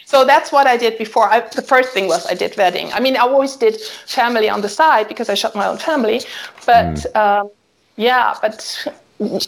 [0.06, 1.30] So that's what I did before.
[1.30, 2.92] I, the first thing was I did wedding.
[2.94, 6.22] I mean, I always did family on the side because I shot my own family.
[6.66, 7.18] But Hmm.
[7.18, 7.50] um,
[7.98, 8.88] yeah, but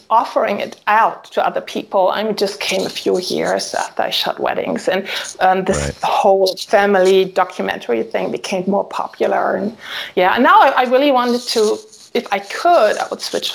[0.10, 4.10] offering it out to other people, I mean, just came a few years after I
[4.10, 5.08] shot weddings, and
[5.40, 5.96] um, this Right.
[6.04, 9.56] whole family documentary thing became more popular.
[9.56, 9.78] And
[10.16, 11.80] yeah, and now I, I really wanted to.
[12.14, 13.52] If I could, I would switch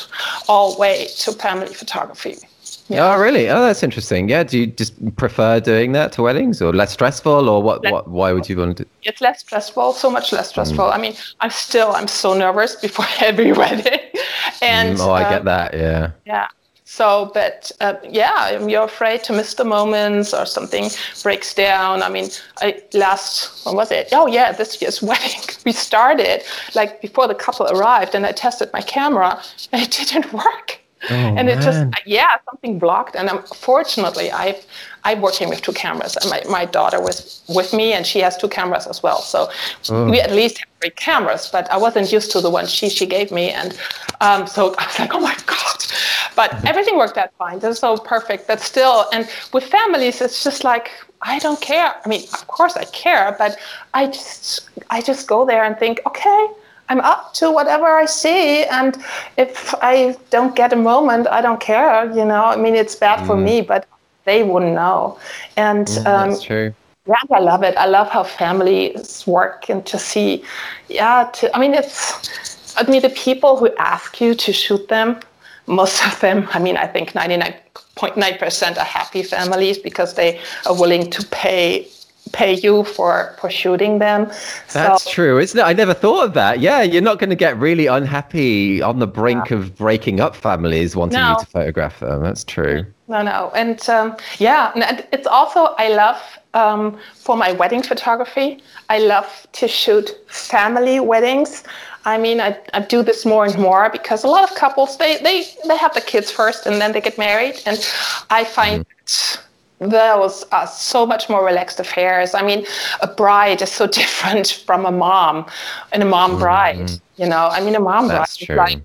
[0.48, 2.36] all way to family photography.
[2.98, 3.48] Oh, really?
[3.48, 4.28] Oh, that's interesting.
[4.28, 4.42] Yeah.
[4.42, 7.82] Do you just prefer doing that to weddings, or less stressful, or what?
[7.82, 8.08] Less What?
[8.08, 8.86] Why would you want to?
[9.02, 10.84] it's less stressful, so much less stressful.
[10.84, 14.00] I mean, I'm still I'm so nervous before every wedding,
[14.60, 15.74] and oh, I get um, that.
[15.74, 16.12] Yeah.
[16.26, 16.48] Yeah.
[16.92, 20.90] So, but uh, yeah, you're afraid to miss the moments or something
[21.22, 22.02] breaks down.
[22.02, 22.28] I mean,
[22.60, 24.10] I last when was it?
[24.12, 25.40] Oh yeah, this year's wedding.
[25.64, 26.42] We started
[26.74, 29.40] like before the couple arrived, and I tested my camera,
[29.72, 30.81] and it didn't work.
[31.10, 33.16] Oh, and it just yeah something blocked.
[33.16, 34.56] And unfortunately i
[35.04, 38.36] i'm working with two cameras and my, my daughter was with me and she has
[38.36, 39.20] two cameras as well.
[39.32, 39.48] So
[39.90, 40.08] Oh.
[40.10, 43.06] we at least have three cameras but i wasn't used to the one she she
[43.06, 43.50] gave me.
[43.50, 43.70] And
[44.20, 45.78] um, so i was like oh my god.
[46.36, 47.58] But everything worked out fine.
[47.58, 50.90] This is so perfect but still and with families it's just like
[51.22, 51.94] i don't care.
[52.04, 53.56] I mean of course i care but
[53.94, 56.42] i just i just go there and think okay
[56.92, 58.92] I'm up to whatever I see, and
[59.38, 59.94] if I
[60.28, 62.04] don't get a moment, I don't care.
[62.18, 63.86] You know, I mean, it's bad for me, but
[64.28, 65.18] they wouldn't know.
[65.56, 66.30] And um, Mm.
[66.30, 66.68] That's true.
[67.06, 67.74] yeah, I love it.
[67.84, 70.30] I love how families work and to see,
[70.88, 71.30] yeah.
[71.36, 71.96] To I mean, it's
[72.78, 75.08] I mean the people who ask you to shoot them.
[75.66, 80.30] Most of them, I mean, I think 99.9% are happy families because they
[80.66, 81.86] are willing to pay
[82.32, 84.26] pay you for for shooting them.
[84.72, 85.62] That's so, true, isn't it?
[85.62, 86.60] I never thought of that.
[86.60, 90.96] Yeah, you're not going to get really unhappy on the brink of breaking up families
[90.96, 91.30] wanting No.
[91.30, 92.22] you to photograph them.
[92.22, 92.86] That's true.
[93.08, 96.20] No, no, and um, yeah, and it's also I love
[96.54, 98.62] um, for my wedding photography.
[98.88, 101.64] I love to shoot family weddings.
[102.04, 105.18] I mean, I, I do this more and more because a lot of couples they
[105.18, 107.78] they they have the kids first and then they get married, and
[108.30, 108.84] I find
[109.90, 112.34] those are so much more relaxed affairs.
[112.34, 112.66] I mean,
[113.00, 115.46] a bride is so different from a mom
[115.92, 116.90] and a mom bride.
[117.16, 118.54] You know, I mean, a mom That's bride true.
[118.54, 118.82] is like,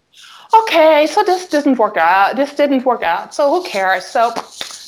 [0.64, 2.36] okay, so this didn't work out.
[2.36, 3.34] This didn't work out.
[3.34, 4.06] So who cares?
[4.06, 4.32] So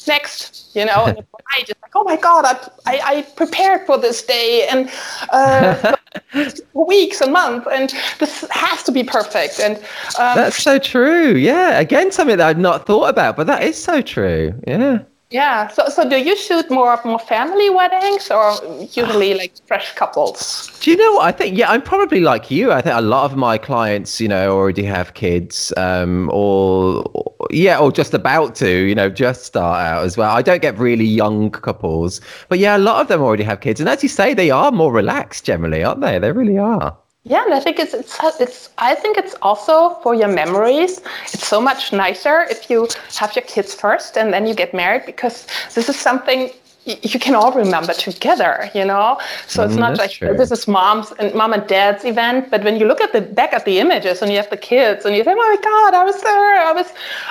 [0.08, 0.76] next.
[0.76, 3.98] you know, and the bride is like, oh my God, I, I, I prepared for
[3.98, 4.90] this day and
[5.32, 5.96] uh,
[6.74, 9.60] weeks and months, and this has to be perfect.
[9.60, 9.78] And
[10.18, 11.36] um, that's so true.
[11.36, 14.54] Yeah, again, something that I've not thought about, but that is so true.
[14.68, 15.00] Yeah.
[15.32, 15.68] Yeah.
[15.68, 18.58] So, so do you shoot more more family weddings or
[18.92, 20.72] usually like fresh couples?
[20.80, 21.56] Do you know what I think?
[21.56, 22.72] Yeah, I'm probably like you.
[22.72, 27.48] I think a lot of my clients, you know, already have kids, um, or, or
[27.52, 30.36] yeah, or just about to, you know, just start out as well.
[30.36, 33.80] I don't get really young couples, but yeah, a lot of them already have kids,
[33.80, 36.18] and as you say, they are more relaxed generally, aren't they?
[36.18, 36.98] They really are.
[37.30, 41.00] Yeah, and I think it's, it's it's I think it's also for your memories.
[41.32, 42.88] It's so much nicer if you
[43.18, 46.50] have your kids first and then you get married because this is something
[46.86, 49.20] you can all remember together, you know.
[49.48, 50.36] So it's mm, not like true.
[50.36, 53.54] this is mom's and mom and dad's event, but when you look at the back
[53.54, 56.04] at the images and you have the kids and you say, "Oh my God, I
[56.04, 56.62] was there!
[56.62, 56.88] I was,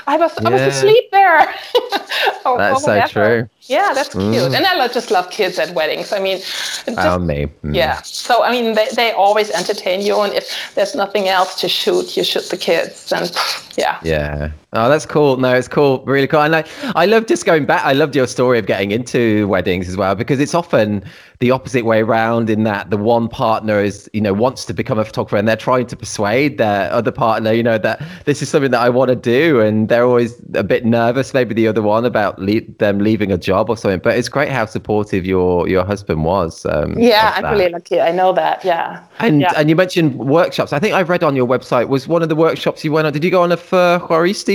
[0.06, 0.48] I was, yeah.
[0.48, 1.40] I was asleep there."
[2.44, 3.48] or, That's or so true.
[3.68, 4.24] Yeah, that's cute.
[4.24, 4.54] Mm.
[4.54, 6.12] And I just love kids at weddings.
[6.12, 7.48] I mean, just, oh, me.
[7.62, 7.74] Mm.
[7.74, 8.00] Yeah.
[8.02, 10.18] So, I mean, they, they always entertain you.
[10.20, 13.12] And if there's nothing else to shoot, you shoot the kids.
[13.12, 13.30] And
[13.76, 14.00] yeah.
[14.02, 14.50] Yeah.
[14.74, 15.38] Oh, that's cool.
[15.38, 16.04] No, it's cool.
[16.04, 16.42] Really cool.
[16.42, 17.82] And I, I love just going back.
[17.86, 21.02] I loved your story of getting into weddings as well, because it's often
[21.38, 24.98] the opposite way around in that the one partner is, you know, wants to become
[24.98, 28.48] a photographer and they're trying to persuade their other partner, you know, that this is
[28.50, 29.60] something that I want to do.
[29.60, 33.38] And they're always a bit nervous, maybe the other one about le- them leaving a
[33.38, 34.00] job or something.
[34.00, 36.66] But it's great how supportive your, your husband was.
[36.66, 38.00] Um, yeah, I'm really lucky.
[38.00, 38.62] I know that.
[38.64, 39.02] Yeah.
[39.20, 39.52] And, yeah.
[39.56, 40.74] and you mentioned workshops.
[40.74, 43.14] I think I read on your website was one of the workshops you went on.
[43.14, 43.98] Did you go on a Fer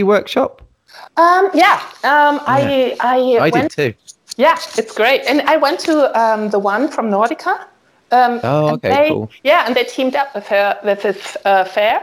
[0.04, 0.62] Workshop?
[1.18, 2.42] Um, yeah, um, yeah.
[2.48, 4.14] I I, I went, did too.
[4.38, 5.22] Yeah, it's great.
[5.28, 7.66] And I went to um, the one from Nordica.
[8.12, 9.30] Um, oh, okay, they, cool.
[9.44, 12.02] Yeah, and they teamed up with her with this uh, Fer,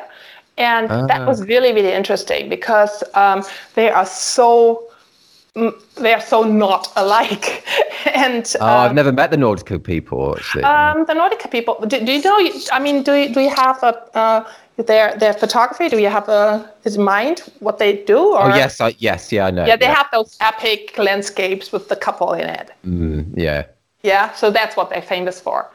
[0.59, 1.45] and that was ah.
[1.45, 4.91] really really interesting because um, they are so
[5.55, 7.65] they are so not alike.
[8.15, 10.65] and oh, I've um, never met the Nordica people actually.
[10.65, 11.79] Um, the Nordica people.
[11.87, 12.51] Do, do you know?
[12.73, 14.53] I mean, do you, do you have a uh,
[14.87, 15.89] their their photography?
[15.89, 18.19] Do you have a his mind what they do?
[18.19, 18.45] Or?
[18.45, 19.67] Oh yes, I, yes, yeah, I know.
[19.67, 19.95] Yeah, they yeah.
[19.95, 22.71] have those epic landscapes with the couple in it.
[22.87, 23.65] Mm, yeah.
[24.03, 25.71] Yeah, so that's what they're famous for,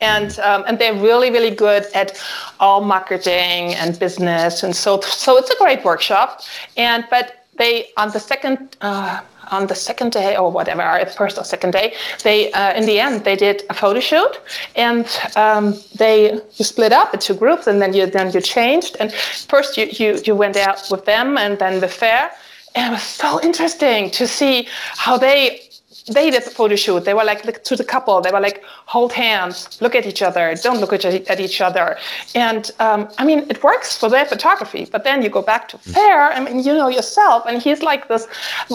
[0.00, 0.46] and mm.
[0.46, 2.20] um, and they're really really good at
[2.58, 6.42] all marketing and business, and so so it's a great workshop.
[6.76, 8.76] And but they on the second.
[8.80, 13.00] Uh, on the second day or whatever, first or second day, they uh, in the
[13.00, 14.40] end they did a photo shoot,
[14.76, 18.96] and um, they you split up into groups, and then you then you changed.
[19.00, 22.30] And first you you you went out with them, and then the Fer,
[22.74, 25.69] and it was so interesting to see how they
[26.06, 27.04] they did the photo shoot.
[27.04, 28.20] They were like to the couple.
[28.20, 31.96] They were like, hold hands, look at each other, don't look at each other.
[32.34, 34.88] And um, I mean, it works for their photography.
[34.90, 36.30] But then you go back to Fer.
[36.32, 38.26] I mean, you know yourself, and he's like this.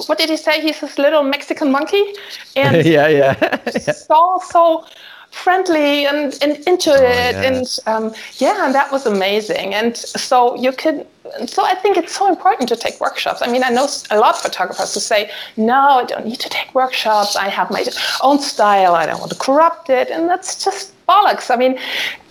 [0.08, 0.62] What did he say?
[0.62, 2.04] He's this little Mexican monkey.
[2.58, 3.36] And yeah, yeah.
[3.66, 3.92] yeah.
[3.92, 4.86] so so
[5.32, 7.80] friendly and, and into oh, it yes.
[7.88, 11.06] and um, yeah and that was amazing and so you could
[11.46, 13.42] so i think it's so important to take workshops.
[13.42, 16.50] I mean i know a lot of photographers who say no i don't need to
[16.50, 17.36] take workshops.
[17.36, 17.86] I have my
[18.22, 18.96] own style.
[18.96, 20.10] I don't want to corrupt it.
[20.10, 21.78] And that's just bollocks i mean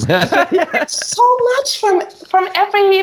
[0.88, 3.02] so much from from every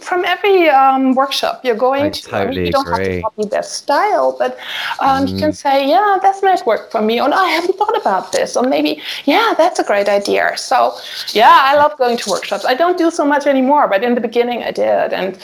[0.00, 2.22] from every um, workshop you're going I to.
[2.22, 3.04] Totally I mean, you don't agree.
[3.04, 4.58] have to copy their style, but
[5.00, 5.30] um, mm.
[5.30, 5.56] you can mm.
[5.56, 9.00] say, yeah, that might work for me, or I haven't thought about this, or maybe,
[9.24, 10.56] yeah, that's a great idea.
[10.56, 10.94] So,
[11.32, 12.64] yeah, I love going to workshops.
[12.64, 15.38] I don't do so much anymore, but in the beginning I did, and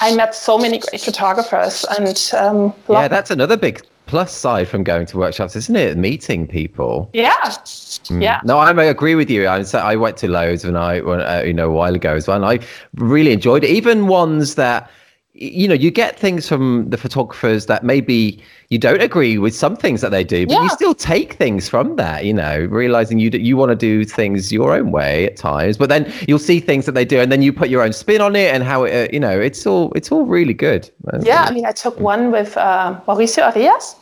[0.00, 1.84] I met so many great photographers.
[1.98, 5.96] And um, yeah, that's another big plus side from going to workshops, isn't it?
[5.96, 7.10] Meeting people.
[7.12, 7.36] Yeah.
[7.40, 8.22] Mm.
[8.22, 8.40] Yeah.
[8.44, 9.46] No, I agree with you.
[9.46, 12.36] I, I went to loads when I, uh, you know, a while ago as well.
[12.36, 12.64] And I
[12.94, 13.70] really enjoyed it.
[13.70, 14.90] Even ones that,
[15.38, 19.76] you know, you get things from the photographers that maybe you don't agree with some
[19.76, 20.62] things that they do, but yeah.
[20.62, 24.50] you still take things from that, you know, realizing you you want to do things
[24.50, 27.42] your own way at times, but then you'll see things that they do and then
[27.42, 29.92] you put your own spin on it and how it, uh, you know, it's all,
[29.94, 30.90] it's all really good.
[31.22, 31.44] Yeah.
[31.44, 33.96] I mean, I took one with uh, Mauricio Arias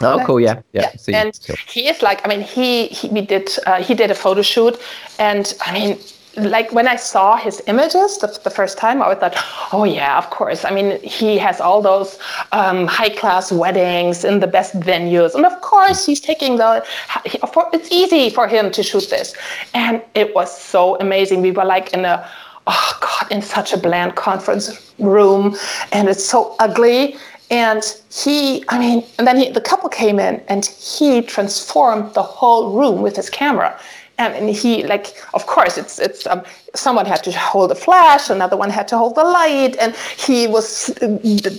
[0.00, 0.40] Oh, cool!
[0.40, 0.90] Yeah, yeah.
[1.08, 1.22] yeah.
[1.22, 4.42] and he is like, I mean, he he we did uh, he did a photo
[4.42, 4.78] shoot,
[5.18, 5.98] and I mean,
[6.42, 9.34] like when I saw his images the, the first time, I thought,
[9.72, 10.64] oh yeah, of course.
[10.64, 12.18] I mean, he has all those
[12.52, 16.84] um, high class weddings in the best venues, and of course he's taking the.
[17.24, 19.34] It's easy for him to shoot this,
[19.74, 21.42] and it was so amazing.
[21.42, 22.28] We were like in a
[22.66, 25.56] oh god in such a bland conference room
[25.92, 27.16] and it's so ugly
[27.50, 32.22] and he, I mean, and then he, the couple came in and he transformed the
[32.22, 33.78] whole room with his camera.
[34.18, 36.42] And he like of course it's it's um,
[36.74, 40.46] someone had to hold the flash another one had to hold the light and he
[40.46, 41.06] was uh,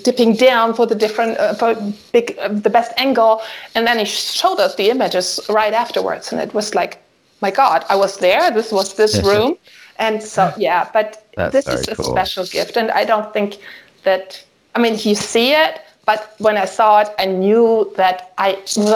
[0.04, 1.76] dipping down for the different uh, for
[2.12, 3.42] big uh, the best angle.
[3.76, 7.02] And then he showed us the images right afterwards and it was like
[7.42, 9.58] my god i was there this was this room.
[9.98, 12.06] And so yeah but That's this is a cool.
[12.06, 13.58] special gift and i don't think
[14.04, 14.44] that
[14.76, 17.68] i mean you see it but when I saw it, I knew
[18.02, 18.50] that I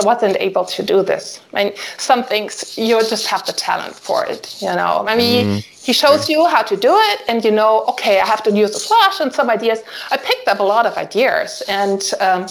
[0.09, 1.23] wasn't able to do this.
[1.53, 1.73] I mean,
[2.09, 2.51] some things
[2.87, 4.93] you just have the talent for it, you know.
[5.11, 8.43] I mean, he shows you how to do it, and you know, okay, I have
[8.47, 9.79] to use the flash and some ideas.
[10.15, 11.49] I picked up a lot of ideas,
[11.79, 12.41] and um,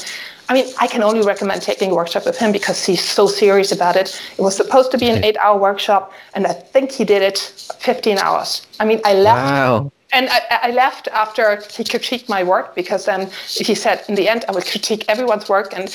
[0.49, 3.71] I mean, I can only recommend taking a workshop with him because he's so serious
[3.79, 4.07] about it.
[4.39, 6.03] It was supposed to be an eight-hour workshop,
[6.35, 7.39] and I think he did it
[7.81, 8.51] 15 hours.
[8.79, 9.93] I mean, I left Wow.
[10.13, 14.29] And I, I left after he critiqued my work because then he said in the
[14.29, 15.95] end I would critique everyone's work and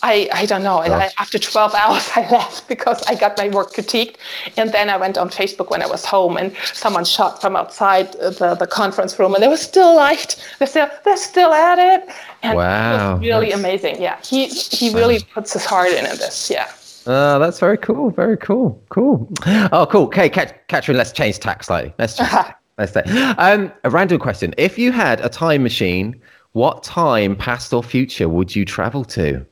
[0.00, 0.80] I, I don't know.
[0.80, 4.14] And I, after 12 hours, I left because I got my work critiqued.
[4.56, 8.12] And then I went on Facebook when I was home, and someone shot from outside
[8.12, 10.36] the, the conference room, and they were still light.
[10.60, 12.08] They're still, they're still at it.
[12.44, 14.00] And it Wow, was really that's- amazing.
[14.00, 16.48] Yeah, he he really puts his heart in in this.
[16.48, 16.70] Yeah.
[17.08, 18.10] Oh, that's very cool.
[18.10, 18.80] Very cool.
[18.90, 19.28] Cool.
[19.72, 20.04] Oh, cool.
[20.04, 21.92] Okay, Kat- Katrin, let's change tack slightly.
[21.98, 22.57] Let's change tack.
[22.78, 23.02] Let's say,
[23.38, 24.54] um, a random question.
[24.56, 26.20] If you had a time machine,
[26.52, 29.44] what time, past or future, would you travel to?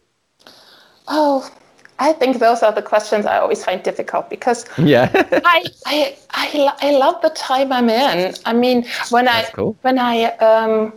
[1.09, 1.49] Oh,
[1.99, 5.11] I think those are the questions I always find difficult because Yeah.
[5.45, 8.35] I, I, I, I love the time I'm in.
[8.45, 9.77] I mean, when That's I, cool.
[9.83, 10.93] when I, um,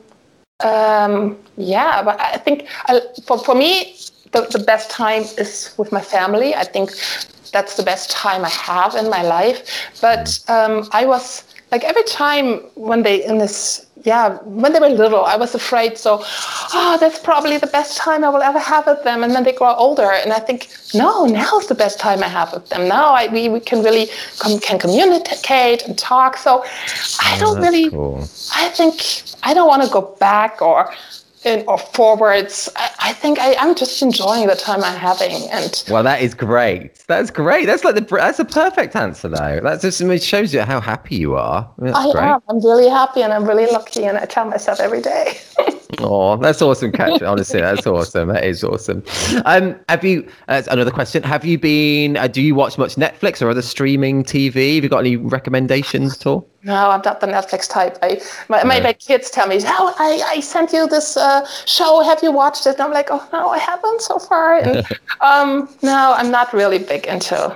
[0.61, 3.95] um, yeah, but I think I, for, for me,
[4.31, 6.53] the, the best time is with my family.
[6.53, 6.91] I think
[7.51, 9.89] that's the best time I have in my life.
[10.01, 14.89] But um, I was like every time when they in this, yeah, when they were
[14.89, 15.97] little, I was afraid.
[15.97, 16.23] So,
[16.73, 19.23] oh, that's probably the best time I will ever have with them.
[19.23, 22.53] And then they grow older, and I think, no, now's the best time I have
[22.53, 22.87] with them.
[22.87, 24.07] Now I, we, we can really
[24.39, 26.37] com- can communicate and talk.
[26.37, 26.63] So,
[27.21, 27.89] I oh, don't Oh, really.
[27.89, 28.21] cool.
[28.55, 30.93] I think I don't want to go back or
[31.45, 32.69] in, or forwards.
[32.75, 36.33] I, I think I, I'm just enjoying the time I'm having, and Well, that is
[36.33, 36.95] great.
[37.07, 37.65] That's great.
[37.65, 39.59] That's like the that's a perfect answer though.
[39.61, 41.69] That just it shows you how happy you are.
[41.77, 42.23] That's I great.
[42.23, 42.41] am.
[42.49, 45.37] I'm really happy, and I'm really lucky, and I tell myself every day.
[46.01, 47.23] Oh, that's awesome, Katrin.
[47.23, 48.29] Honestly, that's awesome.
[48.29, 49.03] That is awesome.
[49.45, 50.29] Um, have you?
[50.47, 51.23] Uh, another question.
[51.23, 52.15] Have you been?
[52.15, 54.75] Uh, do you watch much Netflix or other streaming TV?
[54.75, 56.48] Have you got any recommendations at all?
[56.63, 57.97] No, I'm not the Netflix type.
[58.01, 62.01] I my, my, my kids tell me, "Oh, I, I sent you this uh, show.
[62.01, 64.85] Have you watched it?" And I'm like, "Oh no, I haven't so far." And
[65.21, 67.55] um, no, I'm not really big into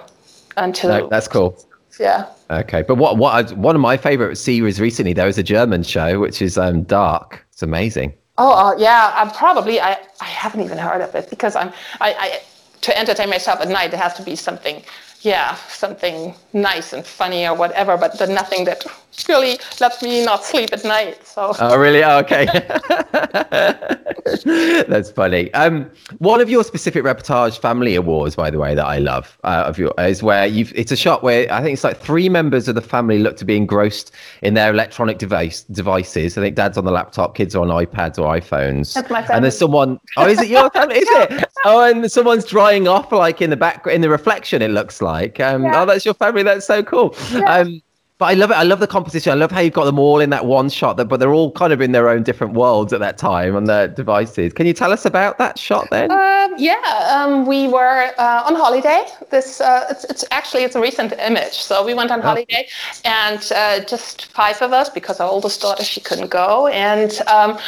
[0.58, 1.58] into No, that's cool.
[2.00, 2.28] yeah.
[2.50, 5.84] Okay, but what what I, one of my favorite series recently there was a German
[5.84, 7.46] show which is um, Dark.
[7.52, 8.14] It's amazing.
[8.38, 12.14] Oh uh, yeah, I'm probably I, I haven't even heard of it because I'm I,
[12.14, 12.42] I
[12.84, 13.94] to entertain myself at night.
[13.94, 14.84] It has to be something,
[15.24, 17.98] yeah, something nice and funny or whatever.
[17.98, 18.86] But nothing that
[19.30, 21.26] really lets me not sleep at night.
[21.26, 22.04] So Oh, really?
[22.04, 22.46] Oh, okay.
[24.88, 25.54] That's funny.
[25.54, 29.64] Um, one of your specific reportage family awards, by the way, that I love uh,
[29.68, 30.74] of your is where you've.
[30.76, 33.46] It's a shot where I think it's like three members of the family look to
[33.46, 36.38] be engrossed in their electronic device devices.
[36.38, 38.94] I think dad's on the laptop, kids are on iPads or iPhones.
[38.94, 40.00] That's my And there's someone.
[40.18, 40.98] Oh, is it your family?
[40.98, 41.46] Is it?
[41.66, 44.62] Oh, and someone's drying off like in the back in the reflection.
[44.62, 45.40] It looks like.
[45.40, 45.82] Um, Yeah.
[45.82, 46.44] Oh, that's your family.
[46.44, 47.16] That's so cool.
[47.48, 47.82] Um,
[48.24, 48.54] but I love it.
[48.54, 49.34] I love the composition.
[49.34, 51.52] I love how you've got them all in that one shot, that, but they're all
[51.52, 54.54] kind of in their own different worlds at that time on their devices.
[54.54, 56.10] Can you tell us about that shot then?
[56.10, 56.80] Um, yeah,
[57.14, 59.04] um, we were uh, on holiday.
[59.30, 61.56] This uh, it's, it's actually it's a recent image.
[61.56, 62.66] So we went on holiday,
[63.04, 67.60] and uh, just five of us because our oldest daughter she couldn't go, and um,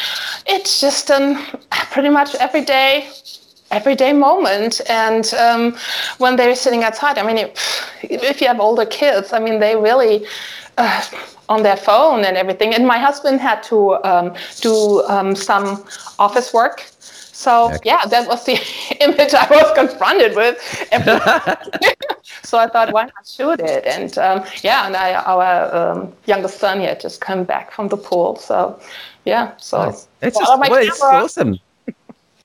[0.47, 1.35] it's just an
[1.91, 3.09] pretty much every day.
[3.75, 5.75] Everyday moment, and um,
[6.17, 7.51] when they're sitting outside, I mean, if,
[8.03, 10.25] if you have older kids, I mean, they really
[10.77, 11.03] uh,
[11.49, 12.73] on their phone and everything.
[12.73, 15.83] And my husband had to um, do um, some
[16.19, 16.85] office work,
[17.33, 17.79] so Okay.
[17.83, 18.53] yeah, that was the
[19.01, 20.57] image I was confronted with.
[22.43, 23.85] so I thought, why not shoot it?
[23.85, 27.89] And um, yeah, and I, our um, youngest son he had just come back from
[27.89, 28.37] the pool.
[28.37, 28.79] So
[29.25, 30.07] yeah, so Nice.
[30.21, 31.59] It's just my well, it's awesome.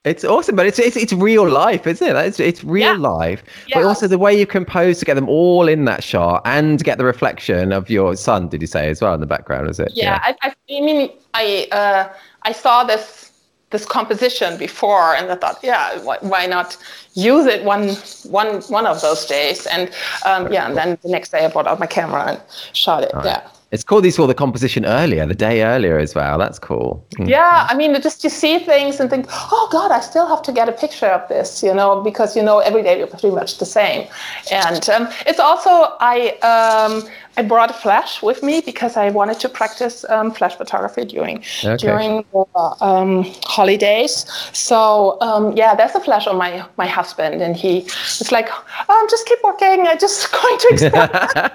[0.04, 2.16] It's awesome, but it's it's, it's real life, isn't it?
[2.16, 3.08] It's, it's real Yeah.
[3.08, 3.80] life, Yeah.
[3.80, 6.96] but also the way you compose to get them all in that shot and get
[6.96, 8.48] the reflection of your son.
[8.48, 9.68] Did you say as well in the background?
[9.68, 9.92] Is it?
[9.94, 12.08] yeah, I, I, I mean, I uh,
[12.44, 13.30] I saw this
[13.68, 16.78] this composition before, and I thought, yeah, why, why not
[17.12, 17.90] use it one
[18.24, 19.66] one one of those days?
[19.66, 19.90] And
[20.24, 22.40] um, yeah, and then the next day I brought out my camera and
[22.72, 23.10] shot it.
[23.22, 23.46] Yeah.
[23.72, 24.04] It's cool.
[24.04, 26.38] You saw the composition earlier, the day earlier as well.
[26.38, 27.06] That's cool.
[27.18, 27.28] Mm.
[27.28, 30.52] Yeah, I mean, just you see things and think, oh God, I still have to
[30.52, 33.58] get a picture of this, you know, because you know every day you're pretty much
[33.58, 34.08] the same.
[34.50, 39.38] And um, it's also I um, I brought a flash with me because I wanted
[39.38, 41.76] to practice um, flash photography during okay.
[41.76, 44.26] during the um, holidays.
[44.52, 47.82] So um, yeah, there's a flash on my my husband, and he
[48.18, 48.48] was like,
[48.88, 49.86] oh, just keep working.
[49.86, 51.52] I'm just going to experiment.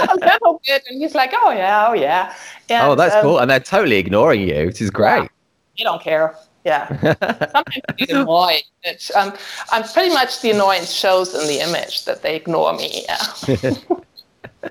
[0.00, 0.84] A little bit.
[0.88, 2.34] And he's like, oh, yeah, oh, yeah.
[2.68, 3.38] And, oh, that's um, cool.
[3.38, 5.22] And they're totally ignoring you, which is great.
[5.22, 5.28] Yeah,
[5.78, 6.36] they don't care.
[6.64, 6.88] Yeah.
[7.14, 8.62] Sometimes they get annoyed.
[9.14, 9.32] Um,
[9.70, 13.04] I'm pretty much the annoyance shows in the image that they ignore me.
[13.08, 13.70] Yeah.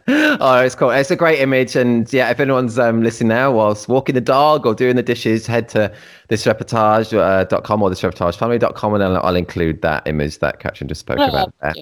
[0.07, 0.89] oh, it's cool.
[0.89, 1.75] It's a great image.
[1.75, 5.47] And yeah, if anyone's um, listening now whilst walking the dog or doing the dishes,
[5.47, 5.93] head to
[6.29, 11.27] thisreportage.com uh, or thisreportagefamily.com and I'll, I'll include that image that Katrin just spoke oh,
[11.27, 11.73] about there.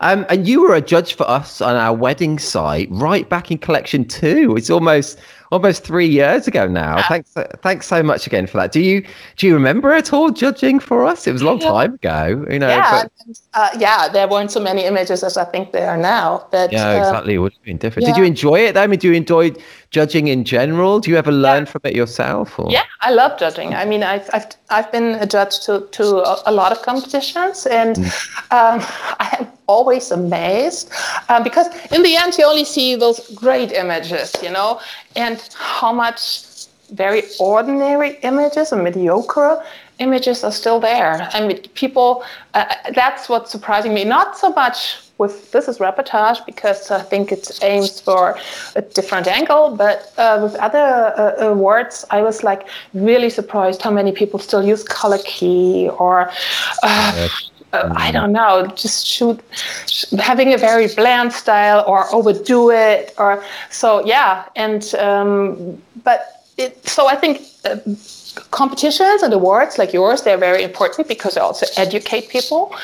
[0.00, 3.58] Um, and you were a judge for us on our wedding site right back in
[3.58, 4.56] collection two.
[4.56, 5.18] It's almost
[5.52, 6.96] almost three years ago now.
[6.96, 7.08] Yeah.
[7.08, 8.72] Thanks, thanks so much again for that.
[8.72, 9.04] Do you
[9.36, 11.26] do you remember at all judging for us?
[11.26, 11.68] It was a long yeah.
[11.68, 12.68] time ago, you know.
[12.68, 13.40] Yeah, but...
[13.54, 14.08] uh, yeah.
[14.08, 16.48] There weren't so many images as I think there are now.
[16.50, 17.34] But yeah, exactly.
[17.34, 18.08] Uh, it would have been different.
[18.08, 18.14] Yeah.
[18.14, 18.74] Did you enjoy it?
[18.74, 18.82] Though?
[18.82, 19.52] I mean, do you enjoy
[19.92, 20.98] judging in general?
[20.98, 22.58] Do you ever learn from it yourself?
[22.58, 22.70] Or?
[22.70, 23.74] Yeah, I love judging.
[23.74, 27.66] I mean, I've I've I've been a judge to to a, a lot of competitions,
[27.66, 28.06] and mm.
[28.50, 28.80] um,
[29.20, 30.90] I am always amazed
[31.28, 34.80] um, because in the end you only see those great images, you know,
[35.14, 36.44] and how much
[36.90, 39.62] very ordinary images and mediocre
[39.98, 41.28] images are still there.
[41.32, 42.24] I mean, people,
[42.54, 42.64] uh,
[42.94, 44.04] that's what's surprising me.
[44.04, 48.36] Not so much with this is reportage because I think it aims for
[48.80, 52.62] a different angle, but uh, with other uh, awards, I was like
[52.92, 56.30] really surprised how many people still use color key or.
[56.82, 57.28] Uh,
[57.72, 59.40] uh, I don't know, just shoot,
[60.18, 64.44] having a very bland style or overdo it, or so yeah.
[64.56, 66.20] And um, but
[66.58, 67.76] it, so I think uh,
[68.50, 72.74] competitions and awards like yours they're very important because they also educate people.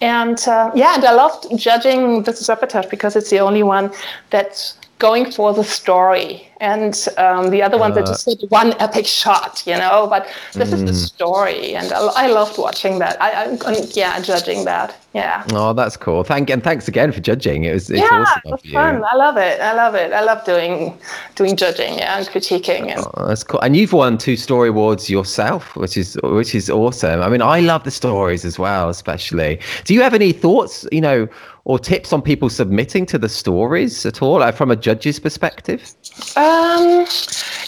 [0.00, 3.90] And uh, yeah and i loved judging this reportage because it's the only one
[4.30, 6.44] that's going for the story.
[6.60, 10.70] And um, the other uh, ones are just one epic shot you know but this
[10.70, 10.72] mm.
[10.72, 11.06] is the mm.
[11.06, 11.76] story.
[11.76, 13.16] And I, I, loved watching that.
[13.22, 14.96] I, I yeah judging that.
[15.14, 15.44] Yeah.
[15.52, 16.24] Oh that's cool.
[16.24, 17.62] Thank and thanks again for judging.
[17.62, 19.04] It was it's yeah, awesome it was fun.
[19.04, 19.60] I love it.
[19.60, 20.12] I love it.
[20.12, 20.98] I love doing
[21.36, 23.60] doing judging yeah and critiquing and oh, that's cool.
[23.60, 27.22] And you've won two story awards yourself which is which is awesome.
[27.22, 29.60] I mean i love the stories as well especially.
[29.84, 31.28] Do you have any thoughts you know
[31.68, 35.92] or tips on people submitting to the stories at all, like from a judge's perspective?
[36.34, 37.06] Um,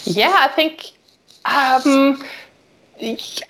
[0.05, 0.91] yeah, I think
[1.45, 2.23] um,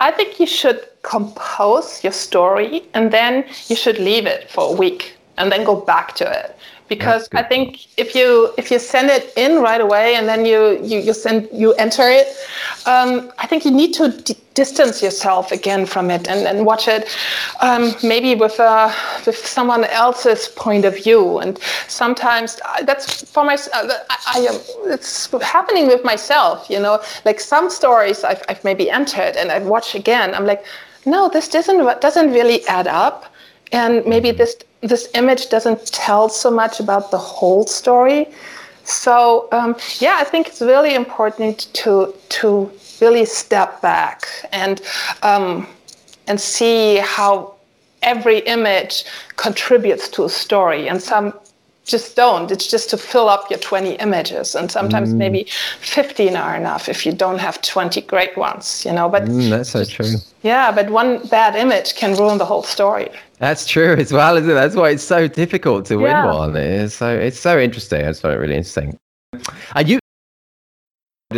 [0.00, 4.76] I think you should compose your story and then you should leave it for a
[4.76, 6.56] week and then go back to it
[6.88, 10.78] because I think if you if you send it in right away and then you
[10.82, 12.28] you, you send you enter it,
[12.84, 16.88] um, I think you need to d- distance yourself again from it and, and watch
[16.88, 17.08] it
[17.60, 18.92] um, maybe with uh,
[19.26, 21.38] with someone else's point of view.
[21.38, 26.68] And sometimes uh, that's for myself uh, I, I it's happening with myself.
[26.68, 30.34] You know, like some stories I've, I've maybe entered and I watch again.
[30.34, 30.64] I'm like,
[31.06, 33.32] no, this doesn't doesn't really add up
[33.72, 34.38] and maybe mm-hmm.
[34.38, 38.28] this this image doesn't tell so much about the whole story.
[38.84, 42.70] So um, yeah, I think it's really important to to
[43.02, 44.80] really step back and
[45.22, 45.66] um,
[46.28, 47.54] and see how
[48.02, 49.04] every image
[49.36, 50.88] contributes to a story.
[50.88, 51.34] And some
[51.84, 52.50] just don't.
[52.50, 55.16] It's just to fill up your 20 images, and sometimes mm.
[55.16, 55.48] maybe
[55.80, 59.08] 15 are enough if you don't have 20 great ones, you know.
[59.08, 60.14] But mm, that's so true.
[60.42, 63.08] Yeah, but one bad image can ruin the whole story.
[63.38, 64.54] That's true as well, isn't it?
[64.54, 66.24] That's why it's so difficult to yeah.
[66.24, 66.56] win one.
[66.56, 68.06] It's so it's so interesting.
[68.06, 68.96] I find it really interesting.
[69.74, 69.98] And you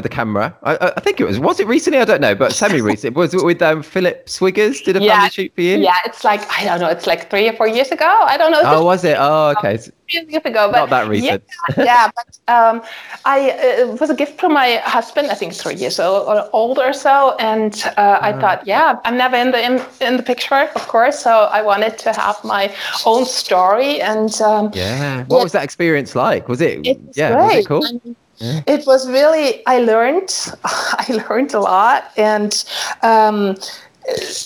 [0.01, 0.57] the camera.
[0.63, 1.39] I, I, think it was.
[1.39, 1.99] Was it recently?
[1.99, 3.15] I don't know, but semi-recent.
[3.17, 4.85] was it with um, Philip Swiggers?
[4.85, 5.79] Did a yeah, family shoot for you?
[5.79, 6.89] Yeah, it's like I don't know.
[6.89, 8.07] It's like three or four years ago.
[8.07, 8.63] I don't know.
[8.65, 9.17] Oh, was it?
[9.19, 9.79] Oh, okay.
[10.09, 11.43] Years ago, but not that recent.
[11.77, 12.83] Yeah, yeah but um,
[13.25, 15.29] I uh, it was a gift from my husband.
[15.31, 18.41] I think three years old or older or so, and uh, I ah.
[18.41, 21.19] thought, yeah, I'm never in the in, in the picture, of course.
[21.19, 22.75] So I wanted to have my
[23.07, 25.25] own story, and um, yeah.
[25.25, 26.49] What was that experience like?
[26.49, 26.87] Was it?
[26.87, 27.47] it was yeah, great.
[27.47, 28.01] was it cool?
[28.05, 28.63] Mean, yeah.
[28.67, 32.65] It was really I learned I learned a lot and
[33.03, 33.57] um,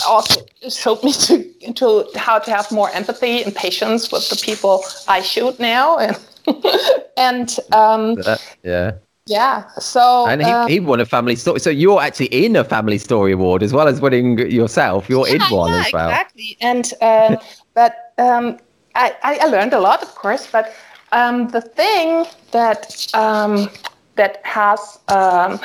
[0.07, 4.85] also showed me to to how to have more empathy and patience with the people
[5.09, 6.19] I shoot now and
[7.17, 8.17] and um,
[8.63, 8.93] yeah
[9.29, 9.69] Yeah.
[9.79, 11.61] So and he, uh, he won a family story.
[11.61, 15.09] So you're actually in a family story award as well as winning yourself.
[15.09, 16.09] You're yeah, in one yeah, as well.
[16.09, 16.57] Exactly.
[16.61, 17.37] And um,
[17.75, 18.59] but um,
[18.95, 20.49] I, I learned a lot, of course.
[20.51, 20.75] But
[21.13, 23.69] um, the thing that um,
[24.17, 25.61] that has um,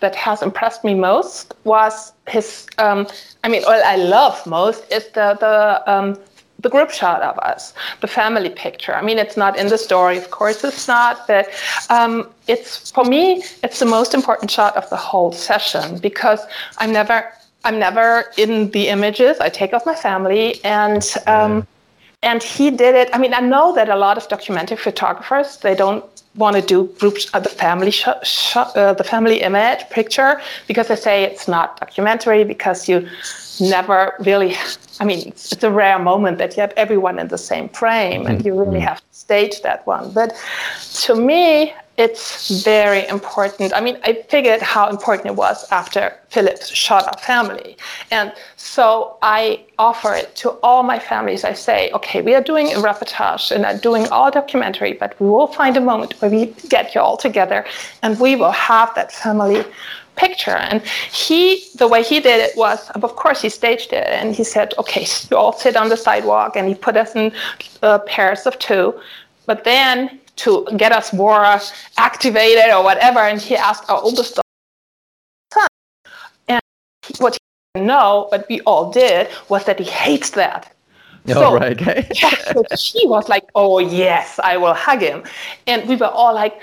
[0.00, 2.66] that has impressed me most was his.
[2.78, 3.06] Um,
[3.44, 6.18] I mean, all I love most is the the
[6.62, 8.94] the group shot of us, the family picture.
[8.94, 11.48] I mean, it's not in the story, of course, it's not, but
[11.90, 16.40] um, it's for me, it's the most important shot of the whole session because
[16.78, 17.32] I'm never,
[17.64, 19.38] I'm never in the images.
[19.40, 21.04] I take off my family and.
[21.26, 21.66] Um,
[22.22, 23.10] and he did it.
[23.12, 26.04] I mean, I know that a lot of documentary photographers they don't
[26.36, 30.96] want to do groups the family sh- sh- uh, the family image picture because they
[30.96, 33.06] say it's not documentary because you
[33.60, 34.56] never really
[35.00, 38.44] I mean, it's a rare moment that you have everyone in the same frame and
[38.44, 38.86] you really mm-hmm.
[38.86, 40.12] have to stage that one.
[40.12, 40.32] But
[41.06, 43.72] to me, it's very important.
[43.78, 47.76] I mean, I figured how important it was after Philip shot our family.
[48.10, 51.44] And so I offer it to all my families.
[51.44, 55.28] I say, okay, we are doing a reportage and are doing all documentary, but we
[55.28, 57.64] will find a moment where we get you all together
[58.02, 59.64] and we will have that family
[60.16, 60.58] picture.
[60.70, 60.82] And
[61.22, 64.74] he, the way he did it was, of course, he staged it and he said,
[64.78, 67.32] okay, you all sit on the sidewalk and he put us in
[67.82, 68.98] uh, pairs of two.
[69.46, 71.44] But then to get us more
[71.96, 75.66] activated or whatever, and he asked our oldest son.
[76.48, 76.60] And
[77.18, 77.38] what he
[77.74, 80.72] didn't know, but we all did, was that he hates that.
[81.28, 81.80] Oh, so, right.
[81.80, 82.08] Okay.
[82.22, 85.22] yeah, so she was like, oh, yes, I will hug him.
[85.66, 86.60] And we were all like,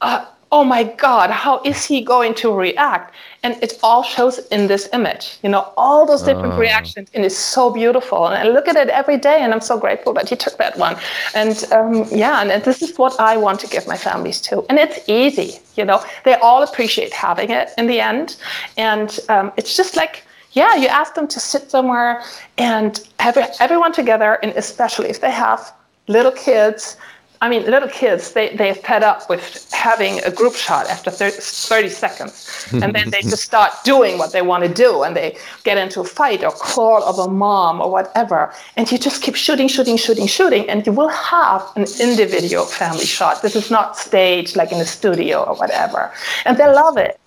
[0.00, 3.14] uh, oh my God, how is he going to react?
[3.42, 6.58] And it all shows in this image, you know, all those different oh.
[6.58, 7.10] reactions.
[7.14, 8.26] And it's so beautiful.
[8.26, 10.78] And I look at it every day and I'm so grateful that he took that
[10.78, 10.96] one.
[11.34, 14.64] And um, yeah, and this is what I want to give my families too.
[14.68, 18.36] And it's easy, you know, they all appreciate having it in the end.
[18.76, 22.22] And um, it's just like, yeah, you ask them to sit somewhere
[22.58, 25.72] and have everyone together, and especially if they have
[26.08, 26.98] little kids,
[27.42, 31.38] I mean, little kids, they, they're fed up with having a group shot after 30,
[31.38, 32.68] 30 seconds.
[32.72, 36.00] And then they just start doing what they want to do and they get into
[36.00, 38.54] a fight or crawl over mom or whatever.
[38.76, 43.06] And you just keep shooting, shooting, shooting, shooting, and you will have an individual family
[43.06, 43.42] shot.
[43.42, 46.12] This is not staged like in a studio or whatever.
[46.46, 47.18] And they love it.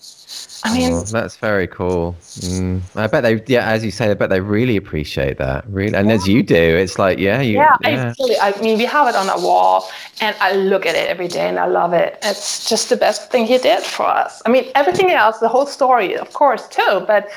[0.66, 2.16] I mean, oh, that's very cool.
[2.40, 2.82] Mm.
[2.96, 5.64] I bet they, yeah, as you say, I bet they really appreciate that.
[5.70, 6.16] Really, and yeah.
[6.16, 7.78] as you do, it's like, yeah, you, yeah.
[7.82, 8.14] yeah.
[8.18, 9.88] I really, I mean, we have it on a wall,
[10.22, 12.18] and I look at it every day, and I love it.
[12.24, 14.42] It's just the best thing he did for us.
[14.46, 17.30] I mean, everything else, the whole story, of course, too, but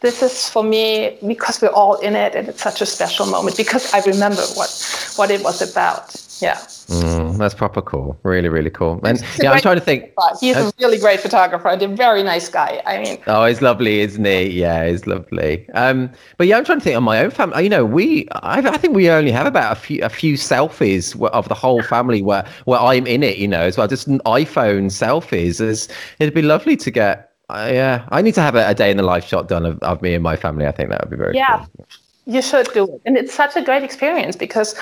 [0.00, 3.56] this is for me because we're all in it, and it's such a special moment
[3.56, 4.70] because I remember what
[5.16, 6.14] what it was about.
[6.44, 6.56] Yeah.
[6.56, 8.18] Mm, that's proper cool.
[8.22, 9.00] Really, really cool.
[9.04, 10.12] And yeah, I'm trying to think.
[10.40, 12.82] He's uh, a really great photographer and a very nice guy.
[12.84, 14.50] I mean, oh, he's lovely, isn't he?
[14.50, 15.68] Yeah, he's lovely.
[15.70, 17.64] Um, but yeah, I'm trying to think on my own family.
[17.64, 21.18] You know, we, I, I think we only have about a few, a few selfies
[21.30, 23.38] of the whole family where, where I'm in it.
[23.38, 25.60] You know, as well, just an iPhone selfies.
[25.60, 25.88] It's,
[26.18, 27.30] it'd be lovely to get.
[27.48, 29.78] Uh, yeah, I need to have a, a, day in the life shot done of,
[29.80, 30.66] of me and my family.
[30.66, 31.66] I think that would be very yeah.
[31.76, 31.86] Cool.
[32.26, 33.02] You should do it.
[33.04, 34.74] And it's such a great experience because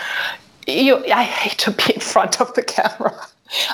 [0.66, 3.14] you, I hate to be in front of the camera.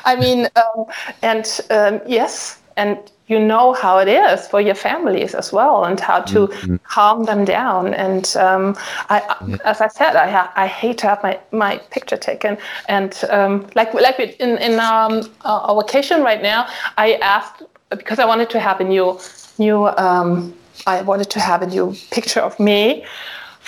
[0.04, 0.86] I mean, um,
[1.22, 6.00] and um, yes, and you know how it is for your families as well, and
[6.00, 6.76] how to mm-hmm.
[6.84, 7.94] calm them down.
[7.94, 8.76] And um,
[9.10, 9.56] I, yeah.
[9.64, 12.56] as I said, I ha- I hate to have my, my picture taken.
[12.88, 16.66] And um, like like in in um, our vacation right now,
[16.96, 19.18] I asked because I wanted to have a new
[19.58, 20.54] new um,
[20.86, 23.04] I wanted to have a new picture of me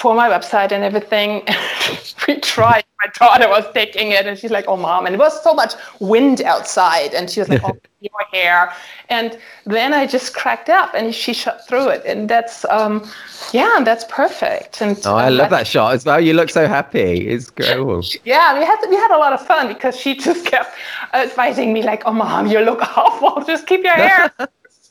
[0.00, 1.46] for my website and everything.
[2.26, 2.84] we tried.
[3.02, 5.74] My daughter was taking it, and she's like, "Oh, mom!" And it was so much
[6.00, 8.72] wind outside, and she was like, "Oh, your hair."
[9.10, 13.10] And then I just cracked up, and she shot through it, and that's, um,
[13.52, 14.80] yeah, that's perfect.
[14.80, 16.20] And oh, I um, love that shot as well.
[16.20, 17.28] You look so happy.
[17.28, 18.02] It's cool.
[18.24, 20.74] yeah, we had we had a lot of fun because she just kept
[21.12, 23.44] advising me like, "Oh, mom, you look awful.
[23.44, 24.32] Just keep your hair."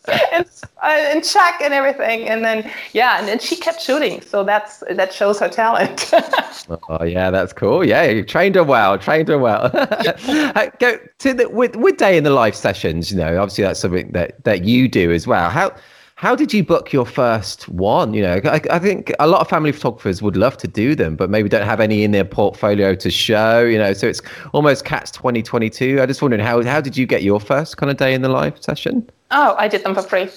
[0.33, 0.45] and,
[0.81, 2.27] uh, and check and everything.
[2.27, 4.21] And then, yeah, and then she kept shooting.
[4.21, 6.11] So that's that shows her talent.
[6.89, 7.85] oh, yeah, that's cool.
[7.85, 9.69] Yeah, you trained her well, trained her well.
[10.79, 14.11] Go to the with, with day in the life sessions, you know, obviously that's something
[14.11, 15.49] that, that you do as well.
[15.49, 15.75] How,
[16.19, 18.13] how did you book your first one?
[18.13, 21.15] You know, I, I, think a lot of family photographers would love to do them,
[21.15, 23.61] but maybe don't have any in their portfolio to show.
[23.61, 26.01] You know, so it's almost twenty two.
[26.01, 28.27] I just wondering how how did you get your first kind of day in the
[28.27, 29.09] life session?
[29.31, 30.29] Oh, I did them for free.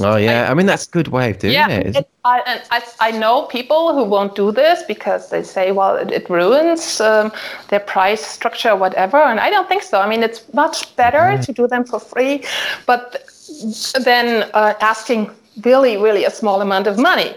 [0.00, 1.94] Oh yeah, I, I mean that's a good way of doing yeah, it.
[1.94, 6.10] it I, I, I know people who won't do this because they say, well, it,
[6.10, 7.30] it ruins um,
[7.68, 9.18] their price structure or whatever.
[9.18, 10.00] And I don't think so.
[10.00, 11.44] I mean, it's much better mm.
[11.46, 12.42] to do them for free,
[12.86, 13.24] but
[14.04, 15.30] then uh, asking
[15.64, 17.34] really, really a small amount of money,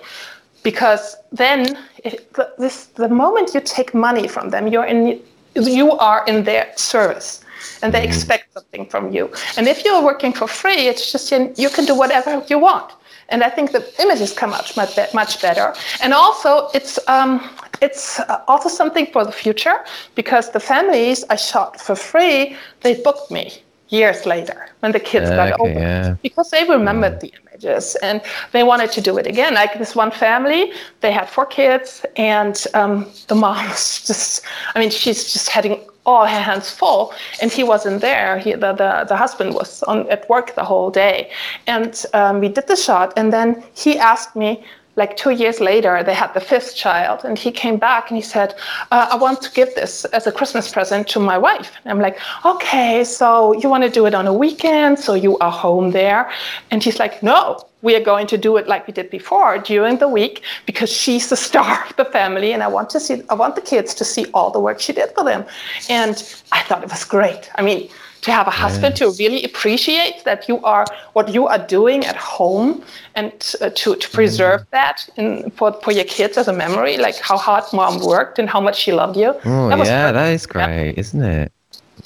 [0.63, 5.19] because then it, this the moment you take money from them, you're in
[5.55, 7.43] you are in their service
[7.81, 8.07] and they mm.
[8.07, 9.29] expect something from you.
[9.57, 12.93] And if you're working for free, it's just you, you can do whatever you want.
[13.29, 15.73] And I think the images come out much, much better.
[16.01, 17.49] And also, it's um,
[17.81, 19.77] it's also something for the future
[20.15, 25.27] because the families I shot for free, they booked me years later when the kids
[25.27, 26.15] okay, got older yeah.
[26.23, 28.21] because they remembered the images and
[28.53, 29.53] they wanted to do it again.
[29.53, 30.71] Like this one family,
[31.01, 35.79] they had four kids, and um, the mom was just, I mean, she's just having
[36.05, 38.39] all her hands full, and he wasn't there.
[38.39, 41.29] He, the, the, the husband was on, at work the whole day.
[41.67, 44.63] And um, we did the shot, and then he asked me,
[44.95, 48.21] like two years later, they had the fifth child, and he came back and he
[48.21, 48.55] said,
[48.91, 51.99] uh, "I want to give this as a Christmas present to my wife." And I'm
[51.99, 55.91] like, "Okay, so you want to do it on a weekend, so you are home
[55.91, 56.29] there?"
[56.71, 59.97] And he's like, "No, we are going to do it like we did before during
[59.97, 63.33] the week because she's the star of the family, and I want to see, I
[63.33, 65.45] want the kids to see all the work she did for them."
[65.89, 66.15] And
[66.51, 67.49] I thought it was great.
[67.55, 67.89] I mean
[68.21, 72.15] to have a husband to really appreciate that you are what you are doing at
[72.15, 72.83] home
[73.15, 74.69] and uh, to, to preserve mm.
[74.71, 78.49] that in, for, for your kids as a memory like how hard mom worked and
[78.49, 80.99] how much she loved you oh that yeah that is great yeah.
[80.99, 81.51] isn't it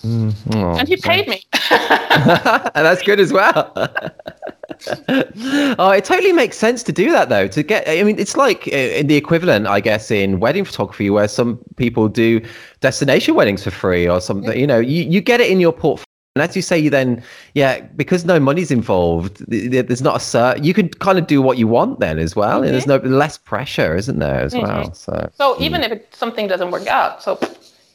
[0.03, 0.34] mm.
[0.53, 3.72] oh, and he paid me and that's good as well
[5.80, 7.47] oh, it totally makes sense to do that though.
[7.47, 11.09] To get, I mean, it's like uh, in the equivalent, I guess, in wedding photography,
[11.09, 12.41] where some people do
[12.82, 14.57] destination weddings for free or something.
[14.57, 16.05] You know, you, you get it in your portfolio.
[16.36, 17.23] And as you say, you then,
[17.53, 20.65] yeah, because no money's involved, there's not a cert.
[20.65, 22.57] You can kind of do what you want then as well.
[22.57, 22.63] Mm-hmm.
[22.65, 24.63] And there's no less pressure, isn't there, as mm-hmm.
[24.63, 24.93] well?
[24.93, 25.86] So, so even mm.
[25.86, 27.39] if it, something doesn't work out, so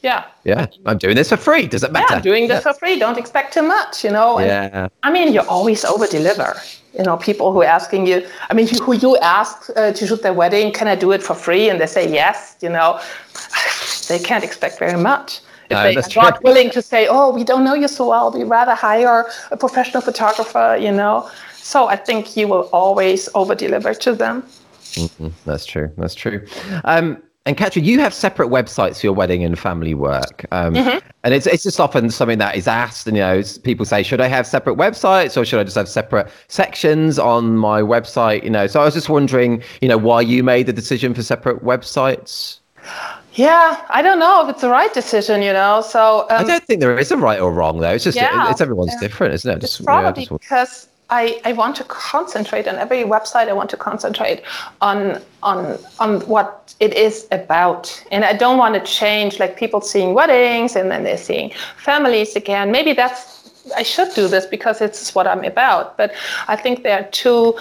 [0.01, 0.25] yeah.
[0.43, 0.67] Yeah.
[0.85, 1.67] I'm doing this for free.
[1.67, 2.07] Does it matter?
[2.09, 2.71] Yeah, I'm doing this yeah.
[2.71, 2.97] for free.
[2.97, 4.39] Don't expect too much, you know?
[4.39, 4.87] And, yeah.
[5.03, 6.55] I mean, you always over deliver.
[6.97, 10.21] You know, people who are asking you, I mean, who you ask uh, to shoot
[10.23, 11.69] their wedding, can I do it for free?
[11.69, 12.99] And they say yes, you know,
[14.09, 15.41] they can't expect very much.
[15.69, 18.29] If no, they are not willing to say, oh, we don't know you so well,
[18.31, 21.29] we rather hire a professional photographer, you know.
[21.53, 24.41] So I think you will always over deliver to them.
[24.81, 25.29] Mm-hmm.
[25.45, 25.89] That's true.
[25.97, 26.45] That's true.
[26.83, 30.99] Um, and Katrin, you have separate websites for your wedding and family work, um, mm-hmm.
[31.23, 33.07] and it's it's just often something that is asked.
[33.07, 35.89] And you know, people say, should I have separate websites or should I just have
[35.89, 38.43] separate sections on my website?
[38.43, 41.23] You know, so I was just wondering, you know, why you made the decision for
[41.23, 42.59] separate websites.
[43.33, 45.81] Yeah, I don't know if it's the right decision, you know.
[45.81, 47.91] So um, I don't think there is a right or wrong though.
[47.91, 49.07] It's just yeah, it's everyone's yeah.
[49.07, 49.61] different, isn't it?
[49.61, 50.41] Just, it's probably yeah, just...
[50.41, 53.49] because I, I want to concentrate on every website.
[53.49, 54.43] I want to concentrate
[54.79, 59.81] on on on what it is about, and I don't want to change like people
[59.81, 62.71] seeing weddings and then they're seeing families again.
[62.71, 65.97] Maybe that's I should do this because it's what I'm about.
[65.97, 66.13] But
[66.47, 67.55] I think there are two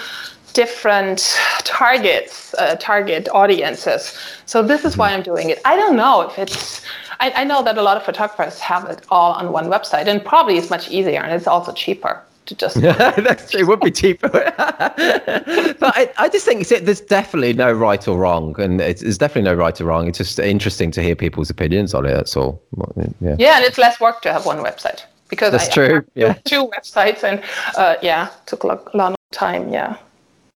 [0.52, 4.16] different targets, uh, target audiences.
[4.46, 5.60] So this is why I'm doing it.
[5.64, 6.82] I don't know if it's.
[7.18, 10.24] I, I know that a lot of photographers have it all on one website, and
[10.24, 12.80] probably it's much easier and it's also cheaper to just.
[12.80, 13.60] That's true.
[13.60, 14.28] It would be cheaper.
[14.28, 14.54] but
[15.82, 19.54] I, I just think there's definitely no right or wrong, and it's, there's definitely no
[19.54, 20.08] right or wrong.
[20.08, 22.12] It's just interesting to hear people's opinions on it.
[22.12, 22.62] That's all.
[23.20, 23.36] Yeah.
[23.38, 25.98] Yeah, and it's less work to have one website because that's I, true.
[25.98, 26.32] I yeah.
[26.44, 27.42] Two websites, and
[27.76, 29.72] uh, yeah, took a long, long time.
[29.72, 29.96] Yeah.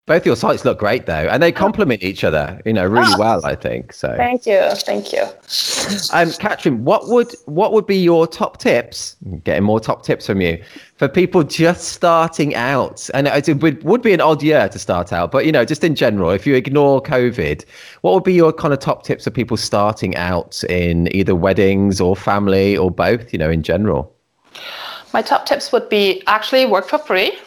[0.06, 3.20] Both your sites look great though, and they complement each other, you know, really oh,
[3.20, 3.45] well.
[3.45, 4.14] I think so.
[4.18, 5.22] Thank you, thank you.
[6.12, 9.16] Um, Katrin, what would what would be your top tips?
[9.45, 10.62] Getting more top tips from you
[10.97, 15.14] for people just starting out, and it would, would be an odd year to start
[15.14, 17.64] out, but you know, just in general, if you ignore COVID,
[18.01, 22.01] what would be your kind of top tips for people starting out in either weddings
[22.01, 23.32] or family or both?
[23.32, 24.14] You know, in general.
[25.14, 27.38] My top tips would be actually work for free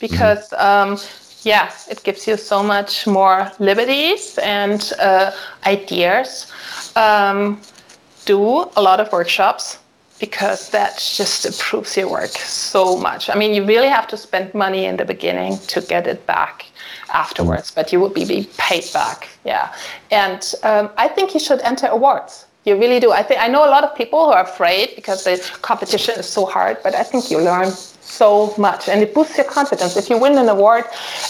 [0.00, 0.50] because.
[0.50, 0.90] Mm-hmm.
[0.92, 0.98] Um,
[1.42, 5.32] yeah, it gives you so much more liberties and uh,
[5.66, 6.52] ideas.
[6.96, 7.60] Um,
[8.26, 9.78] do a lot of workshops
[10.20, 13.30] because that just improves your work so much.
[13.30, 16.66] I mean, you really have to spend money in the beginning to get it back
[17.12, 19.28] afterwards, but you will be, paid back.
[19.44, 19.74] Yeah,
[20.10, 22.46] and um, I think you should enter awards.
[22.64, 23.10] You really do.
[23.10, 26.28] I think I know a lot of people who are afraid because the competition is
[26.28, 27.72] so hard, but I think you learn
[28.10, 29.96] so much and it boosts your confidence.
[29.96, 30.84] If you win an award,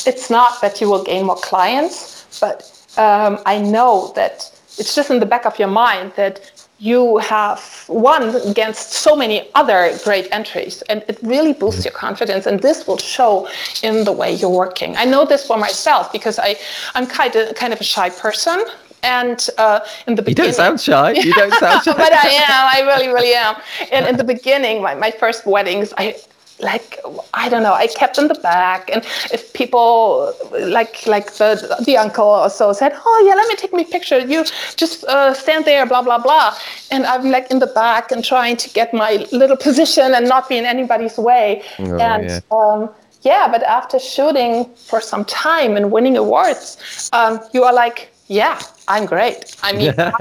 [0.07, 2.59] it's not that you will gain more clients, but
[2.97, 6.51] um, I know that it's just in the back of your mind that
[6.81, 12.47] you have won against so many other great entries and it really boosts your confidence
[12.47, 13.47] and this will show
[13.83, 16.57] in the way you're working i know this for myself because i
[16.95, 18.64] i'm kind of kind of a shy person
[19.03, 21.12] and uh, in the beginning, you don't sound shy.
[21.12, 21.95] You don't sound shy.
[21.95, 22.51] but I am.
[22.51, 23.57] I really, really am.
[23.91, 26.16] And in the beginning, my, my first weddings, I
[26.63, 26.99] like
[27.35, 27.75] I don't know.
[27.75, 32.73] I kept in the back, and if people like like the the uncle or so
[32.73, 34.45] said, "Oh yeah, let me take me picture," you
[34.77, 36.55] just uh, stand there, blah blah blah,
[36.91, 40.49] and I'm like in the back and trying to get my little position and not
[40.49, 41.63] be in anybody's way.
[41.79, 42.41] Oh, and yeah.
[42.51, 42.91] Um,
[43.23, 48.61] yeah, but after shooting for some time and winning awards, um, you are like, yeah,
[48.87, 49.57] I'm great.
[49.64, 50.12] I mean, yeah,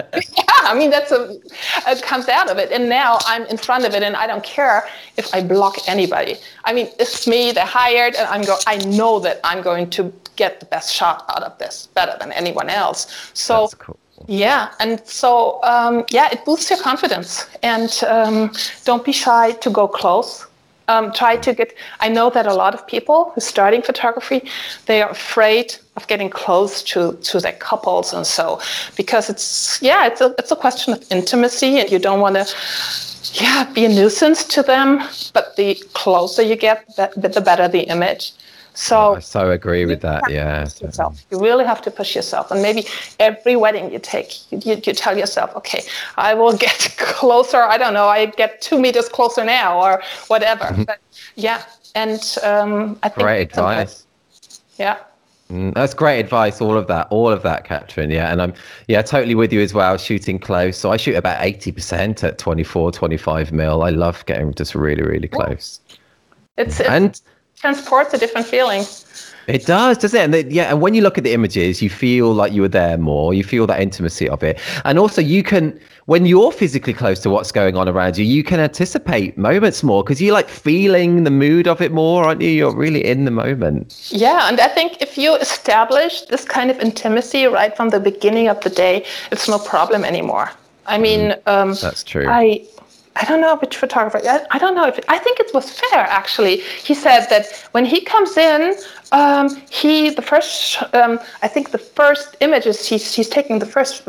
[0.63, 1.37] I mean that's a
[1.87, 4.43] it comes out of it, and now I'm in front of it, and I don't
[4.43, 6.37] care if I block anybody.
[6.65, 7.51] I mean, it's me.
[7.51, 8.57] They're hired, and I'm go.
[8.65, 12.31] I know that I'm going to get the best shot out of this, better than
[12.31, 13.31] anyone else.
[13.35, 13.69] So.
[13.77, 13.99] Cool.
[14.27, 18.51] Yeah, and so um, yeah, it boosts your confidence, and um,
[18.83, 20.45] don't be shy to go close
[20.89, 24.41] um, try to get i know that a lot of people who are starting photography
[24.87, 28.59] they are afraid of getting close to to their couples and so
[28.95, 32.45] because it's yeah it's a, it's a question of intimacy and you don't want to
[33.43, 34.89] yeah be a nuisance to them
[35.33, 38.33] but the closer you get the, the better the image
[38.79, 40.23] so I so agree with that.
[40.29, 40.61] Yeah.
[40.79, 41.25] Yourself.
[41.31, 42.49] You really have to push yourself.
[42.49, 42.85] And maybe
[43.19, 45.81] every wedding you take, you, you, you, tell yourself, okay,
[46.15, 47.61] I will get closer.
[47.61, 50.65] I don't know, I get two meters closer now or whatever.
[50.65, 50.83] Mm-hmm.
[50.83, 50.99] But
[51.35, 51.63] yeah.
[51.95, 54.05] And um, I think great advice.
[54.77, 54.99] Yeah.
[55.49, 56.61] Mm, that's great advice.
[56.61, 58.11] All of that, all of that, Katrin.
[58.11, 58.31] Yeah.
[58.31, 58.53] And I'm,
[58.87, 59.97] yeah, totally with you as well.
[59.97, 60.77] Shooting close.
[60.77, 63.83] So I shoot about 80% at 24, 25 mil.
[63.83, 65.79] I love getting just really, really close.
[66.57, 67.19] It's, it's and
[67.55, 68.83] transports a different feeling.
[69.49, 70.23] It does, doesn't it?
[70.23, 72.67] And the, yeah, and when you look at the images, you feel like you were
[72.67, 73.33] there more.
[73.33, 77.29] You feel that intimacy of it, and also you can, when you're physically close to
[77.29, 81.31] what's going on around you, you can anticipate moments more because you're like feeling the
[81.31, 82.49] mood of it more, aren't you?
[82.49, 84.09] You're really in the moment.
[84.11, 88.47] Yeah, and I think if you establish this kind of intimacy right from the beginning
[88.49, 90.51] of the day, it's no problem anymore.
[90.85, 92.27] I mean, mm, um, that's true.
[92.27, 92.65] I
[93.19, 94.21] I don't know which photographer.
[94.23, 96.57] I, I don't know if I think it was Fer actually.
[96.87, 98.75] He said that when he comes in,
[99.11, 104.03] um, he the first um, I think the first images he's he's taking the first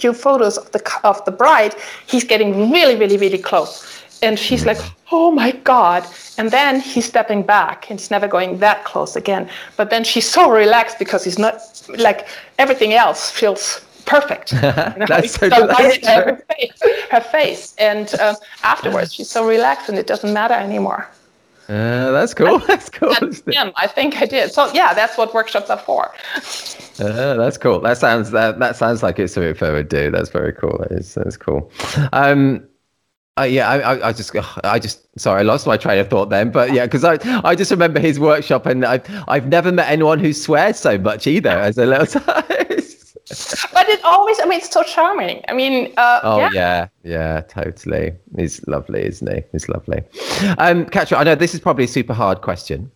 [0.00, 1.74] few photos of the of the bride.
[2.06, 4.80] He's getting really really really close, and she's like,
[5.12, 6.04] oh my god.
[6.36, 9.48] And then he's stepping back and he's never going that close again.
[9.76, 11.56] But then she's so relaxed because he's not
[11.98, 12.28] like
[12.58, 14.52] everything else feels perfect.
[14.58, 15.06] You know?
[15.06, 19.98] that's so, so that's her, face, her face, and um, afterwards she's so relaxed, and
[19.98, 21.08] it doesn't matter anymore.
[21.68, 22.58] Uh, that's cool.
[22.66, 23.14] That's cool.
[23.14, 24.50] Him, I think I did.
[24.52, 26.10] So yeah, that's what workshops are for.
[26.98, 27.80] Uh, that's cool.
[27.80, 30.10] That sounds that that sounds like it's something I would do.
[30.10, 30.78] That's very cool.
[30.78, 31.70] That is that's cool.
[32.14, 32.66] Um,
[33.38, 34.34] uh, yeah, I, I, just,
[34.64, 36.50] I just, sorry, I lost my train of thought then.
[36.50, 40.18] But yeah, because I, I just remember his workshop, and I've, I've never met anyone
[40.18, 42.06] who swears so much either as a little
[43.72, 45.42] but it always, I mean, it's so charming.
[45.48, 46.50] I mean, uh, oh yeah.
[46.52, 48.12] yeah, yeah, totally.
[48.36, 49.42] He's lovely, isn't he?
[49.52, 50.02] He's lovely.
[50.58, 52.90] Um, Katrin, I know this is probably a super hard question,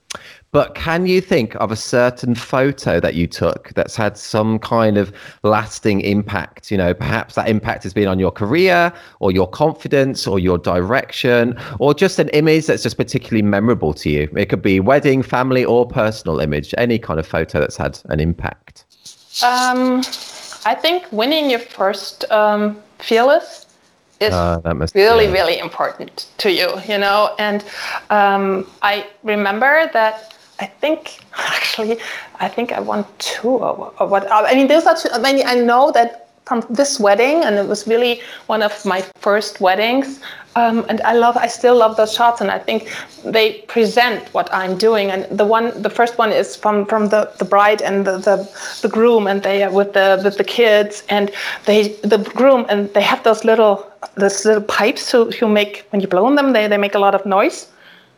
[0.53, 4.97] but can you think of a certain photo that you took that's had some kind
[4.97, 5.13] of
[5.43, 6.71] lasting impact?
[6.71, 10.59] You know, perhaps that impact has been on your career or your confidence or your
[10.59, 14.29] direction or just an image that's just particularly memorable to you.
[14.37, 18.21] It could be wedding, family, or personal image, any kind of photo that's had an
[18.21, 18.82] impact.
[19.41, 20.03] Um,
[20.65, 23.67] I think winning your first um, fearless
[24.21, 24.61] is uh,
[24.95, 25.33] really, yeah.
[25.33, 27.35] really important to you, you know.
[27.39, 27.65] And
[28.11, 31.99] um, I remember that I think actually,
[32.41, 34.31] I think I won two or, or what.
[34.31, 35.09] I mean, those are two.
[35.13, 39.03] I mean, I know that from this wedding, and it was really one of my
[39.21, 40.21] first weddings.
[40.55, 42.91] Um, and I love, I still love those shots, and I think
[43.25, 45.11] they present what I'm doing.
[45.11, 48.37] And the one, the first one is from from the, the bride and the, the,
[48.83, 51.31] the groom, and they are with the with the kids, and
[51.65, 53.87] they the groom, and they have those little
[54.17, 57.01] those little pipes who who make when you blow on them, they they make a
[57.01, 57.69] lot of noise.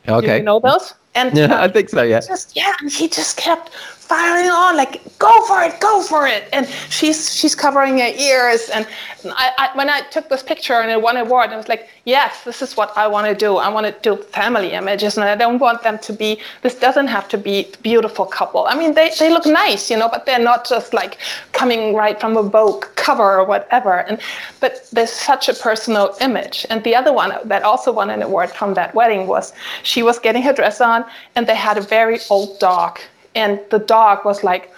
[0.08, 0.38] Okay.
[0.38, 0.94] you know those?
[1.14, 2.02] And yeah, I think so.
[2.02, 2.20] Yeah.
[2.20, 3.70] Just yeah, and he just kept
[4.04, 6.48] firing on like go for it go for it.
[6.52, 8.68] And she's she's covering her ears.
[8.70, 8.86] And
[9.26, 11.88] I, I, when i took this picture and it won an award i was like
[12.04, 13.56] yes this is what i want to do.
[13.56, 17.06] I want to do family images and i don't want them to be this doesn't
[17.06, 18.66] have to be beautiful couple.
[18.66, 21.16] I mean they, they look nice you know but they're not just like
[21.52, 23.94] coming right from a vogue cover or whatever.
[24.08, 24.18] And
[24.60, 26.66] but there's such a personal image.
[26.70, 29.52] And the other one that also won an award from that wedding was
[29.82, 32.98] she was getting her dress on and they had a very old dog
[33.34, 34.70] and the dog was like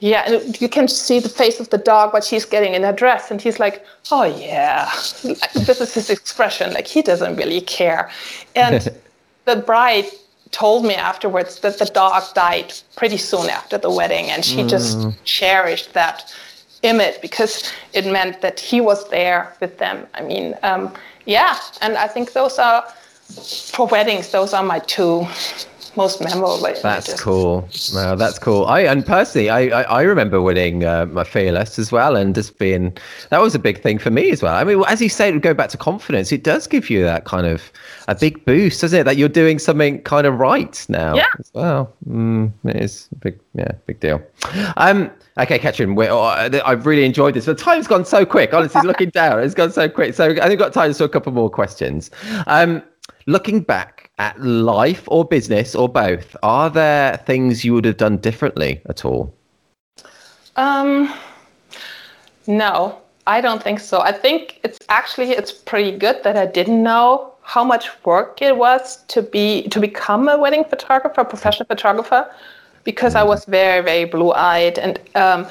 [0.00, 2.92] Yeah, and you can see the face of the dog, what she's getting in her
[2.92, 4.88] dress, and he's like, "Oh yeah,"
[5.66, 6.72] this is his expression.
[6.72, 8.08] Like he doesn't really care.
[8.54, 8.88] And
[9.44, 10.06] the bride
[10.50, 14.68] told me afterwards that the dog died pretty soon after the wedding, and she mm.
[14.68, 16.32] just cherished that
[16.82, 20.06] image because it meant that he was there with them.
[20.14, 20.94] I mean, um,
[21.26, 22.84] yeah, and I think those are
[23.72, 24.30] for weddings.
[24.30, 25.26] Those are my two
[25.96, 26.58] most memorable.
[26.82, 27.68] That's cool.
[27.94, 28.66] Wow, that's cool.
[28.66, 32.58] I and personally, I I, I remember winning uh, my fearless as well, and just
[32.58, 32.96] being
[33.30, 34.54] that was a big thing for me as well.
[34.54, 37.24] I mean, as you say, to go back to confidence, it does give you that
[37.24, 37.72] kind of
[38.08, 39.04] a big boost, doesn't it?
[39.04, 41.14] That you're doing something kind of right now.
[41.14, 41.28] Yeah.
[41.38, 44.22] As well, mm, it is a big, yeah, big deal.
[44.76, 45.10] Um.
[45.38, 47.44] Okay, Katrin, oh, I've really enjoyed this.
[47.44, 48.52] The time's gone so quick.
[48.52, 50.14] Honestly, looking down, it's gone so quick.
[50.14, 52.10] So I think I've got time for a couple more questions.
[52.48, 52.82] Um,
[53.26, 58.16] looking back at life or business or both, are there things you would have done
[58.18, 59.34] differently at all?
[60.56, 61.12] Um,
[62.46, 64.00] no, I don't think so.
[64.00, 68.56] I think it's actually it's pretty good that I didn't know how much work it
[68.56, 72.28] was to be to become a wedding photographer, professional photographer,
[72.84, 73.28] because I mm.
[73.28, 75.46] was very very blue eyed and um,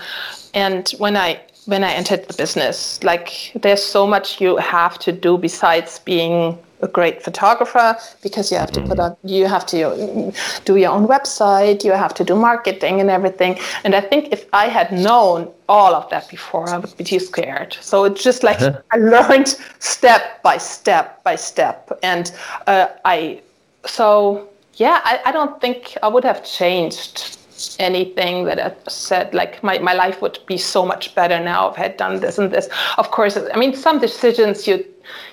[0.53, 5.11] and when I when I entered the business, like there's so much you have to
[5.11, 9.05] do besides being a great photographer because you have to put mm.
[9.05, 10.32] on you have to
[10.65, 14.45] do your own website you have to do marketing and everything and i think if
[14.53, 18.43] i had known all of that before i would be too scared so it's just
[18.43, 18.82] like uh-huh.
[18.91, 19.47] i learned
[19.80, 22.32] step by step by step and
[22.67, 23.41] uh, i
[23.86, 27.38] so yeah I, I don't think i would have changed
[27.80, 31.80] anything that I said, like my, my life would be so much better now if
[31.80, 32.69] I had done this and this.
[32.99, 34.86] Of course, I mean, some decisions you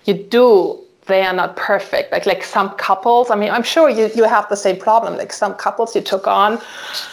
[0.06, 2.12] you do they are not perfect.
[2.12, 5.16] Like like some couples, I mean, I'm sure you, you have the same problem.
[5.16, 6.60] Like some couples you took on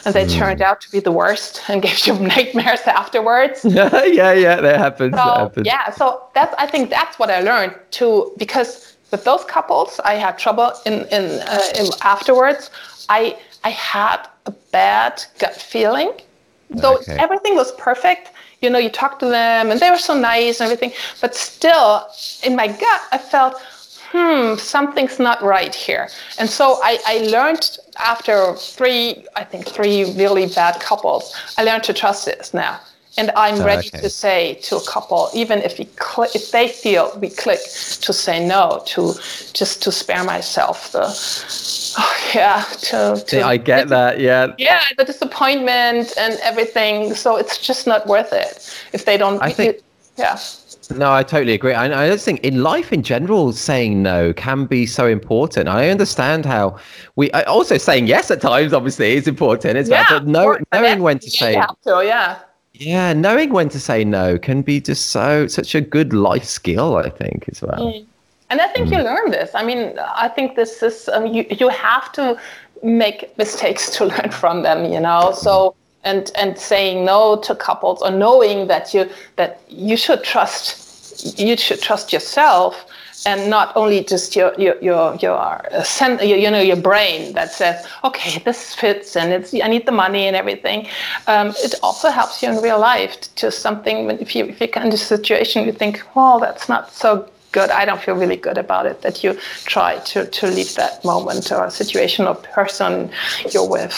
[0.06, 0.38] and they mm.
[0.38, 3.66] turned out to be the worst and gave you nightmares afterwards.
[3.66, 5.12] yeah, yeah, yeah, that happens.
[5.12, 5.68] So, that happens.
[5.68, 10.16] Yeah, so that's I think that's what I learned too, because with those couples I
[10.16, 12.70] had trouble in in, uh, in afterwards.
[13.10, 16.12] I I had a bad gut feeling.
[16.70, 17.18] Though okay.
[17.20, 18.32] everything was perfect,
[18.62, 22.08] you know, you talked to them and they were so nice and everything, but still
[22.44, 23.62] in my gut I felt
[24.12, 26.10] hmm, something's not right here.
[26.40, 31.84] And so I, I learned after three, I think three really bad couples, I learned
[31.86, 32.80] to trust this now.
[33.18, 34.00] And I'm ready okay.
[34.00, 38.14] to say to a couple, even if we cl- if they feel we click, to
[38.14, 39.14] say no, to
[39.52, 41.04] just to spare myself the,
[42.00, 47.14] oh yeah, to, to I get that, yeah, yeah, the disappointment and everything.
[47.14, 49.42] So it's just not worth it if they don't.
[49.42, 49.84] I think, it,
[50.18, 50.40] yeah.
[50.98, 51.74] No, I totally agree.
[51.74, 55.70] I, I just think in life in general, saying no can be so important.
[55.70, 56.78] I understand how
[57.16, 60.06] we also saying yes at times, obviously, is important as yeah.
[60.10, 62.40] But know, knowing when to say, to, yeah,
[62.74, 66.98] yeah, knowing when to say no can be just so such a good life skill.
[66.98, 67.94] I think as well.
[67.94, 68.06] Mm.
[68.50, 68.98] And I think mm.
[68.98, 69.52] you learn this.
[69.56, 71.46] I mean, I think this is um, you.
[71.50, 72.40] You have to
[72.84, 74.92] make mistakes to learn from them.
[74.92, 79.98] You know, so and and saying no to couples or knowing that you that you
[79.98, 80.81] should trust
[81.24, 82.86] you should trust yourself
[83.26, 85.84] and not only just your your your your, uh,
[86.22, 90.28] you know your brain that says okay this fits and it's I need the money
[90.28, 90.88] and everything.
[91.28, 94.92] Um, it also helps you in real life to something if you if you're in
[94.92, 97.70] a situation you think well that's not so good.
[97.70, 101.52] I don't feel really good about it that you try to to leave that moment
[101.52, 103.12] or situation or person
[103.52, 103.94] you're with.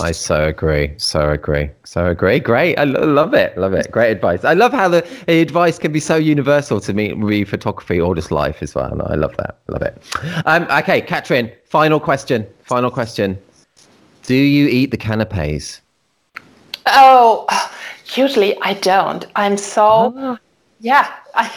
[0.00, 0.92] I so agree.
[0.96, 1.70] So agree.
[1.84, 2.40] So agree.
[2.40, 2.78] Great.
[2.78, 3.56] I love it.
[3.58, 3.90] Love it.
[3.90, 4.44] Great advice.
[4.44, 8.14] I love how the, the advice can be so universal to me, re photography or
[8.14, 9.02] just life as well.
[9.06, 9.58] I love that.
[9.68, 10.02] Love it.
[10.46, 12.46] Um, okay, Katrin, final question.
[12.62, 13.38] Final question.
[14.22, 15.80] Do you eat the canapes?
[16.86, 17.46] Oh,
[18.14, 19.26] usually I don't.
[19.36, 20.38] I'm so, oh.
[20.82, 21.48] Yeah, I,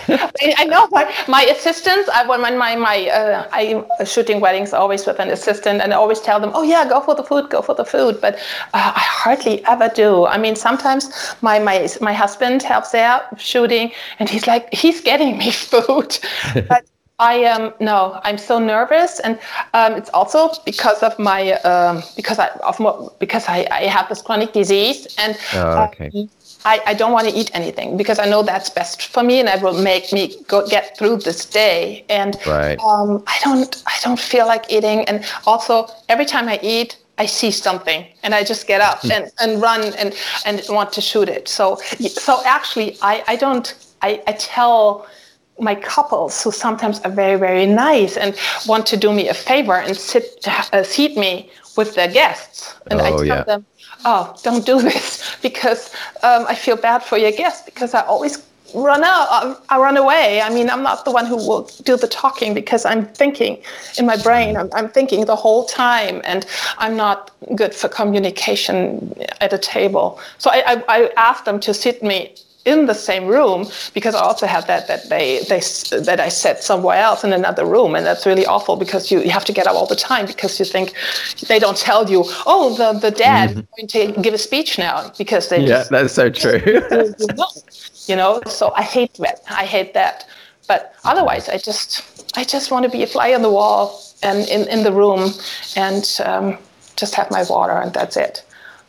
[0.58, 2.08] I know my, my assistants.
[2.10, 6.22] I when my my uh, I'm shooting weddings always with an assistant, and I always
[6.22, 8.36] tell them, "Oh yeah, go for the food, go for the food." But
[8.76, 10.28] uh, I hardly ever do.
[10.28, 11.10] I mean, sometimes
[11.42, 16.20] my my my husband helps out shooting, and he's like, he's getting me food,
[16.70, 16.86] but.
[17.18, 19.40] I am um, no, I'm so nervous, and
[19.74, 24.10] um, it's also because of my um, because I of my, because I, I have
[24.10, 26.12] this chronic disease, and oh, okay.
[26.14, 26.30] um,
[26.66, 29.48] I, I don't want to eat anything because I know that's best for me and
[29.48, 32.04] it will make me go get through this day.
[32.10, 32.80] And right.
[32.80, 35.06] um, I don't I don't feel like eating.
[35.06, 39.32] And also every time I eat, I see something and I just get up and,
[39.40, 41.48] and run and, and want to shoot it.
[41.48, 45.08] So so actually I, I don't I, I tell
[45.60, 48.36] my couples who sometimes are very very nice and
[48.68, 53.02] want to do me a favor and sit uh, seat me with their guests, and
[53.02, 53.44] I Oh, tell yeah.
[53.44, 53.66] them,
[54.06, 55.92] "Oh, don't do this because
[56.24, 58.44] um, I feel bad for your guests because I always
[58.74, 59.28] run out.
[59.30, 60.42] I, I run away.
[60.42, 63.62] I mean, I'm not the one who will do the talking because I'm thinking
[63.98, 64.58] in my brain.
[64.58, 66.46] I'm, I'm thinking the whole time, and
[66.78, 70.20] I'm not good for communication at a table.
[70.38, 72.36] So I, I, I asked them to sit me
[72.66, 75.62] in the same room because I also had that that they they
[76.02, 79.32] that I sat somewhere else in another room, and that's really awful because you, you
[79.32, 80.94] have to get up all the time because you think
[81.48, 85.12] they don't tell you, oh, the the dad is going to give a speech now
[85.18, 86.62] because they Yeah, just that's so true.
[86.92, 87.48] you know,
[88.08, 88.42] you know.
[88.48, 89.42] So I hate that.
[89.50, 90.26] I hate that.
[90.68, 92.04] But otherwise, I just
[92.38, 95.32] I just want to be a fly on the wall and in, in the room
[95.76, 96.58] and um,
[96.98, 98.44] just have my water and that's it.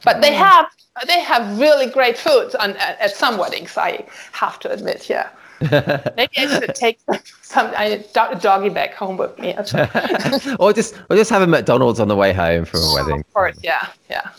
[0.04, 0.66] But they have
[0.96, 3.76] Uh, they have really great food on, at, at some weddings.
[3.76, 5.28] I have to admit, yeah.
[5.60, 6.98] Maybe I should take
[7.42, 9.54] some I, do- doggy back home with me.
[10.58, 13.24] Or just or just have a McDonald's on the way home from a wedding.
[13.32, 14.32] course, yeah, yeah.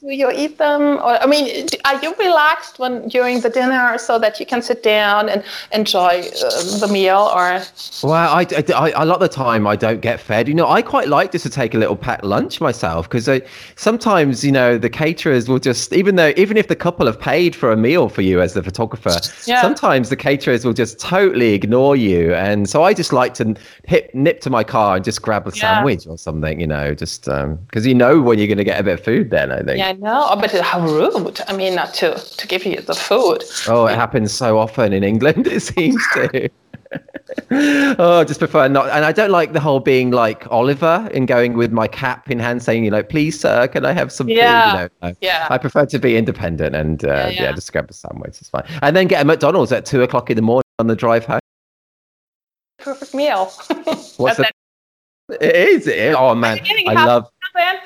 [0.00, 0.38] Do you eat that?
[0.38, 0.82] Do you eat them?
[0.98, 4.82] Or I mean, are you relaxed when during the dinner so that you can sit
[4.82, 5.42] down and
[5.72, 7.30] enjoy uh, the meal?
[7.34, 7.60] Or
[8.02, 10.48] Well, I, I, I- a lot of the time I don't get fed.
[10.48, 13.28] You know, I quite like just to take a little packed lunch myself because
[13.76, 17.54] sometimes, you know, the caterers will just, even though, even if the couple have paid
[17.56, 19.60] for a meal for you as the photographer, Yeah.
[19.62, 22.34] sometimes the caterers will just totally ignore you.
[22.34, 23.54] And so I just like to
[24.14, 25.74] nip to my car and just grab a Yeah.
[25.74, 28.82] sandwich or something, you know, just because you know when you're going to get a
[28.84, 29.78] bit of food then, I think.
[29.78, 30.26] yeah, no.
[30.30, 31.40] Oh, but how rude!
[31.48, 33.44] I mean, not to to give you the food.
[33.68, 36.48] Oh, it happens so often in England, it seems to.
[37.50, 38.88] oh, I just prefer not.
[38.90, 42.38] And I don't like the whole being like Oliver and going with my cap in
[42.38, 44.90] hand saying, you know, please, sir, can I have some Yeah, food?
[45.02, 45.46] You know, yeah.
[45.50, 47.52] I prefer to be independent and uh, yeah, yeah.
[47.52, 48.38] just grab a sandwich.
[48.40, 48.64] It's fine.
[48.82, 51.40] And then get a McDonald's at two o'clock in the morning on the drive home.
[52.78, 53.46] Perfect meal.
[54.16, 54.50] What's the-
[55.40, 55.86] It is.
[55.86, 56.16] It is.
[56.18, 56.58] Oh, man.
[56.86, 57.26] I love.
[57.54, 57.76] Then?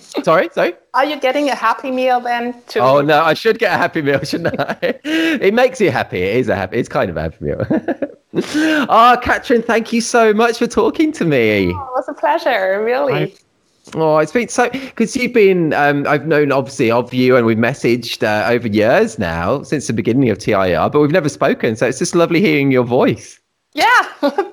[0.24, 0.74] Sorry, sorry.
[0.92, 2.60] Are you getting a happy meal then?
[2.66, 2.80] Too?
[2.80, 4.76] Oh no, I should get a happy meal, shouldn't I?
[5.04, 6.20] it makes you happy.
[6.20, 6.78] It is a happy.
[6.78, 7.66] It's kind of a happy meal.
[8.90, 11.66] oh, Catherine, thank you so much for talking to me.
[11.66, 13.14] Oh, it was a pleasure, really.
[13.14, 13.32] I-
[13.94, 15.72] Oh, it's been so because you've been.
[15.72, 19.92] Um, I've known obviously of you, and we've messaged uh, over years now since the
[19.92, 21.74] beginning of TIR, but we've never spoken.
[21.74, 23.40] So it's just lovely hearing your voice.
[23.72, 24.02] Yeah,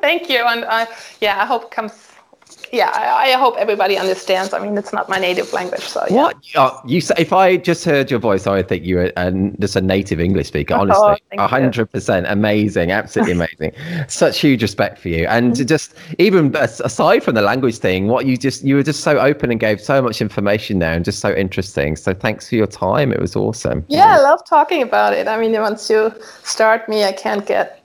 [0.02, 0.38] thank you.
[0.40, 0.88] And uh,
[1.22, 2.07] yeah, I hope it comes.
[2.72, 4.54] Yeah, I, I hope everybody understands.
[4.54, 6.16] I mean, it's not my native language, so yeah.
[6.16, 7.16] What oh, you say?
[7.18, 10.20] If I just heard your voice, I would think you were an, just a native
[10.20, 10.76] English speaker.
[10.76, 11.46] Oh, Honestly, thank you.
[11.46, 13.74] a hundred percent amazing, absolutely amazing.
[14.08, 15.66] Such huge respect for you, and Mm-hmm.
[15.66, 19.52] just even aside from the language thing, what you just you were just so open
[19.52, 21.96] and gave so much information there, and just so interesting.
[21.96, 23.12] So thanks for your time.
[23.12, 23.86] It was awesome.
[23.88, 25.28] Yeah, I love talking about it.
[25.28, 26.14] I mean, once you
[26.44, 27.84] start me, I can't get,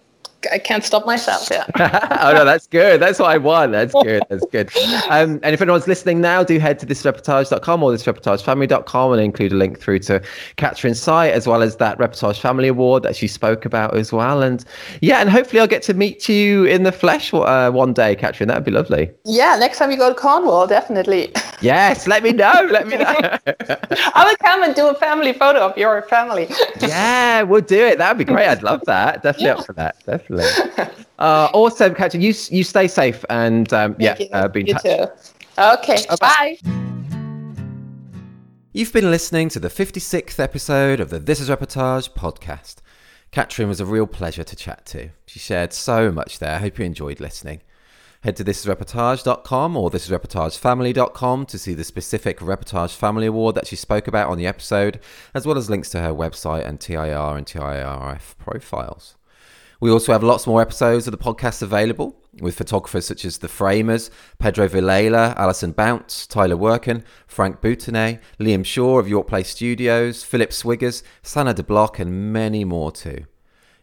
[0.51, 1.49] I can't stop myself.
[1.51, 1.67] Yeah.
[2.21, 3.01] oh no, that's good.
[3.01, 3.73] That's what I want.
[3.73, 4.23] That's good.
[4.29, 4.71] That's good.
[5.11, 9.57] Um, and if anyone's listening now, do head to thisreportage.com or thisreportagefamily.com and include a
[9.57, 10.23] link through to
[10.57, 14.43] Catherine's site as well as that Reportage Family Award that she spoke about as well.
[14.43, 14.65] And
[15.01, 18.49] yeah, and hopefully I'll get to meet you in the flesh uh, one day, Catherine.
[18.49, 19.11] That'd be lovely.
[19.25, 21.33] yeah, next time you go to Cornwall, definitely.
[21.63, 22.67] Yes, let me know.
[22.73, 23.05] Let me know.
[23.07, 26.49] I will come and do a family photo of your family.
[26.81, 27.99] yeah, we'll do it.
[27.99, 28.49] That'd be great.
[28.49, 29.23] I'd love that.
[29.23, 29.95] Definitely up for that.
[30.05, 30.32] Definitely.
[31.19, 32.21] Uh, awesome, Catherine.
[32.21, 34.27] You you stay safe and um, yeah, you.
[34.33, 34.83] uh, be in you touch.
[34.83, 35.07] too.
[35.57, 36.59] Okay, bye.
[38.73, 42.77] You've been listening to the 56th episode of the This Is Reportage podcast.
[43.31, 45.11] Catherine was a real pleasure to chat to.
[45.27, 46.55] She shared so much there.
[46.55, 47.61] I hope you enjoyed listening.
[48.23, 54.09] Head to thisisreportage.com or thisisreportagefamily.com to see the specific Reportage Family Award that she spoke
[54.09, 55.01] about on the episode,
[55.35, 59.17] as well as links to her website and TIR and TIRF profiles.
[59.83, 63.49] We also have lots more episodes of the podcast available with photographers such as The
[63.49, 70.23] Framers, Pedro Villela, Alison Bounce, Tyler Wirken, Frank Boutonnet, Liam Shaw of York Place Studios,
[70.23, 73.25] Philip Swiggers, Sanne De Block, and many more too.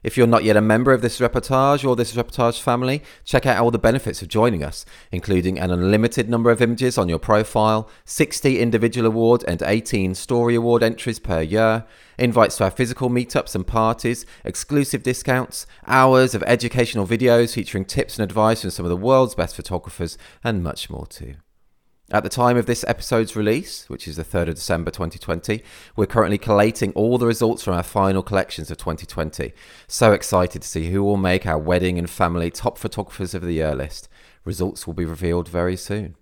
[0.01, 3.61] If you're not yet a member of this reportage or this reportage family, check out
[3.61, 7.89] all the benefits of joining us, including an unlimited number of images on your profile,
[8.05, 11.83] 60 individual award and 18 story award entries per year,
[12.17, 18.17] invites to our physical meetups and parties, exclusive discounts, hours of educational videos featuring tips
[18.17, 21.35] and advice from some of the world's best photographers, and much more too.
[22.11, 25.61] At the time of this episode's release, which is the 3rd of December 2020,
[25.95, 29.53] we're currently collating all the results from our final collections of 2020.
[29.87, 33.53] So excited to see who will make our wedding and family top photographers of the
[33.53, 34.09] year list.
[34.43, 36.15] Results will be revealed very soon.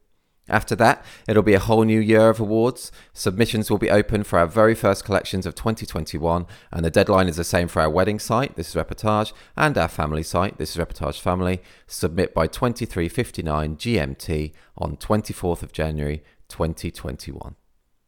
[0.49, 2.91] After that, it'll be a whole new year of awards.
[3.13, 7.35] Submissions will be open for our very first collections of 2021, and the deadline is
[7.35, 10.81] the same for our wedding site, This is Reportage, and our family site, This is
[10.81, 11.61] Reportage Family.
[11.85, 17.55] Submit by 23:59 GMT on 24th of January 2021.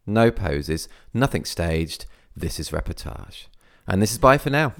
[0.06, 2.06] No poses, nothing staged.
[2.36, 3.48] This is Reportage.
[3.86, 4.74] And this is bye for now.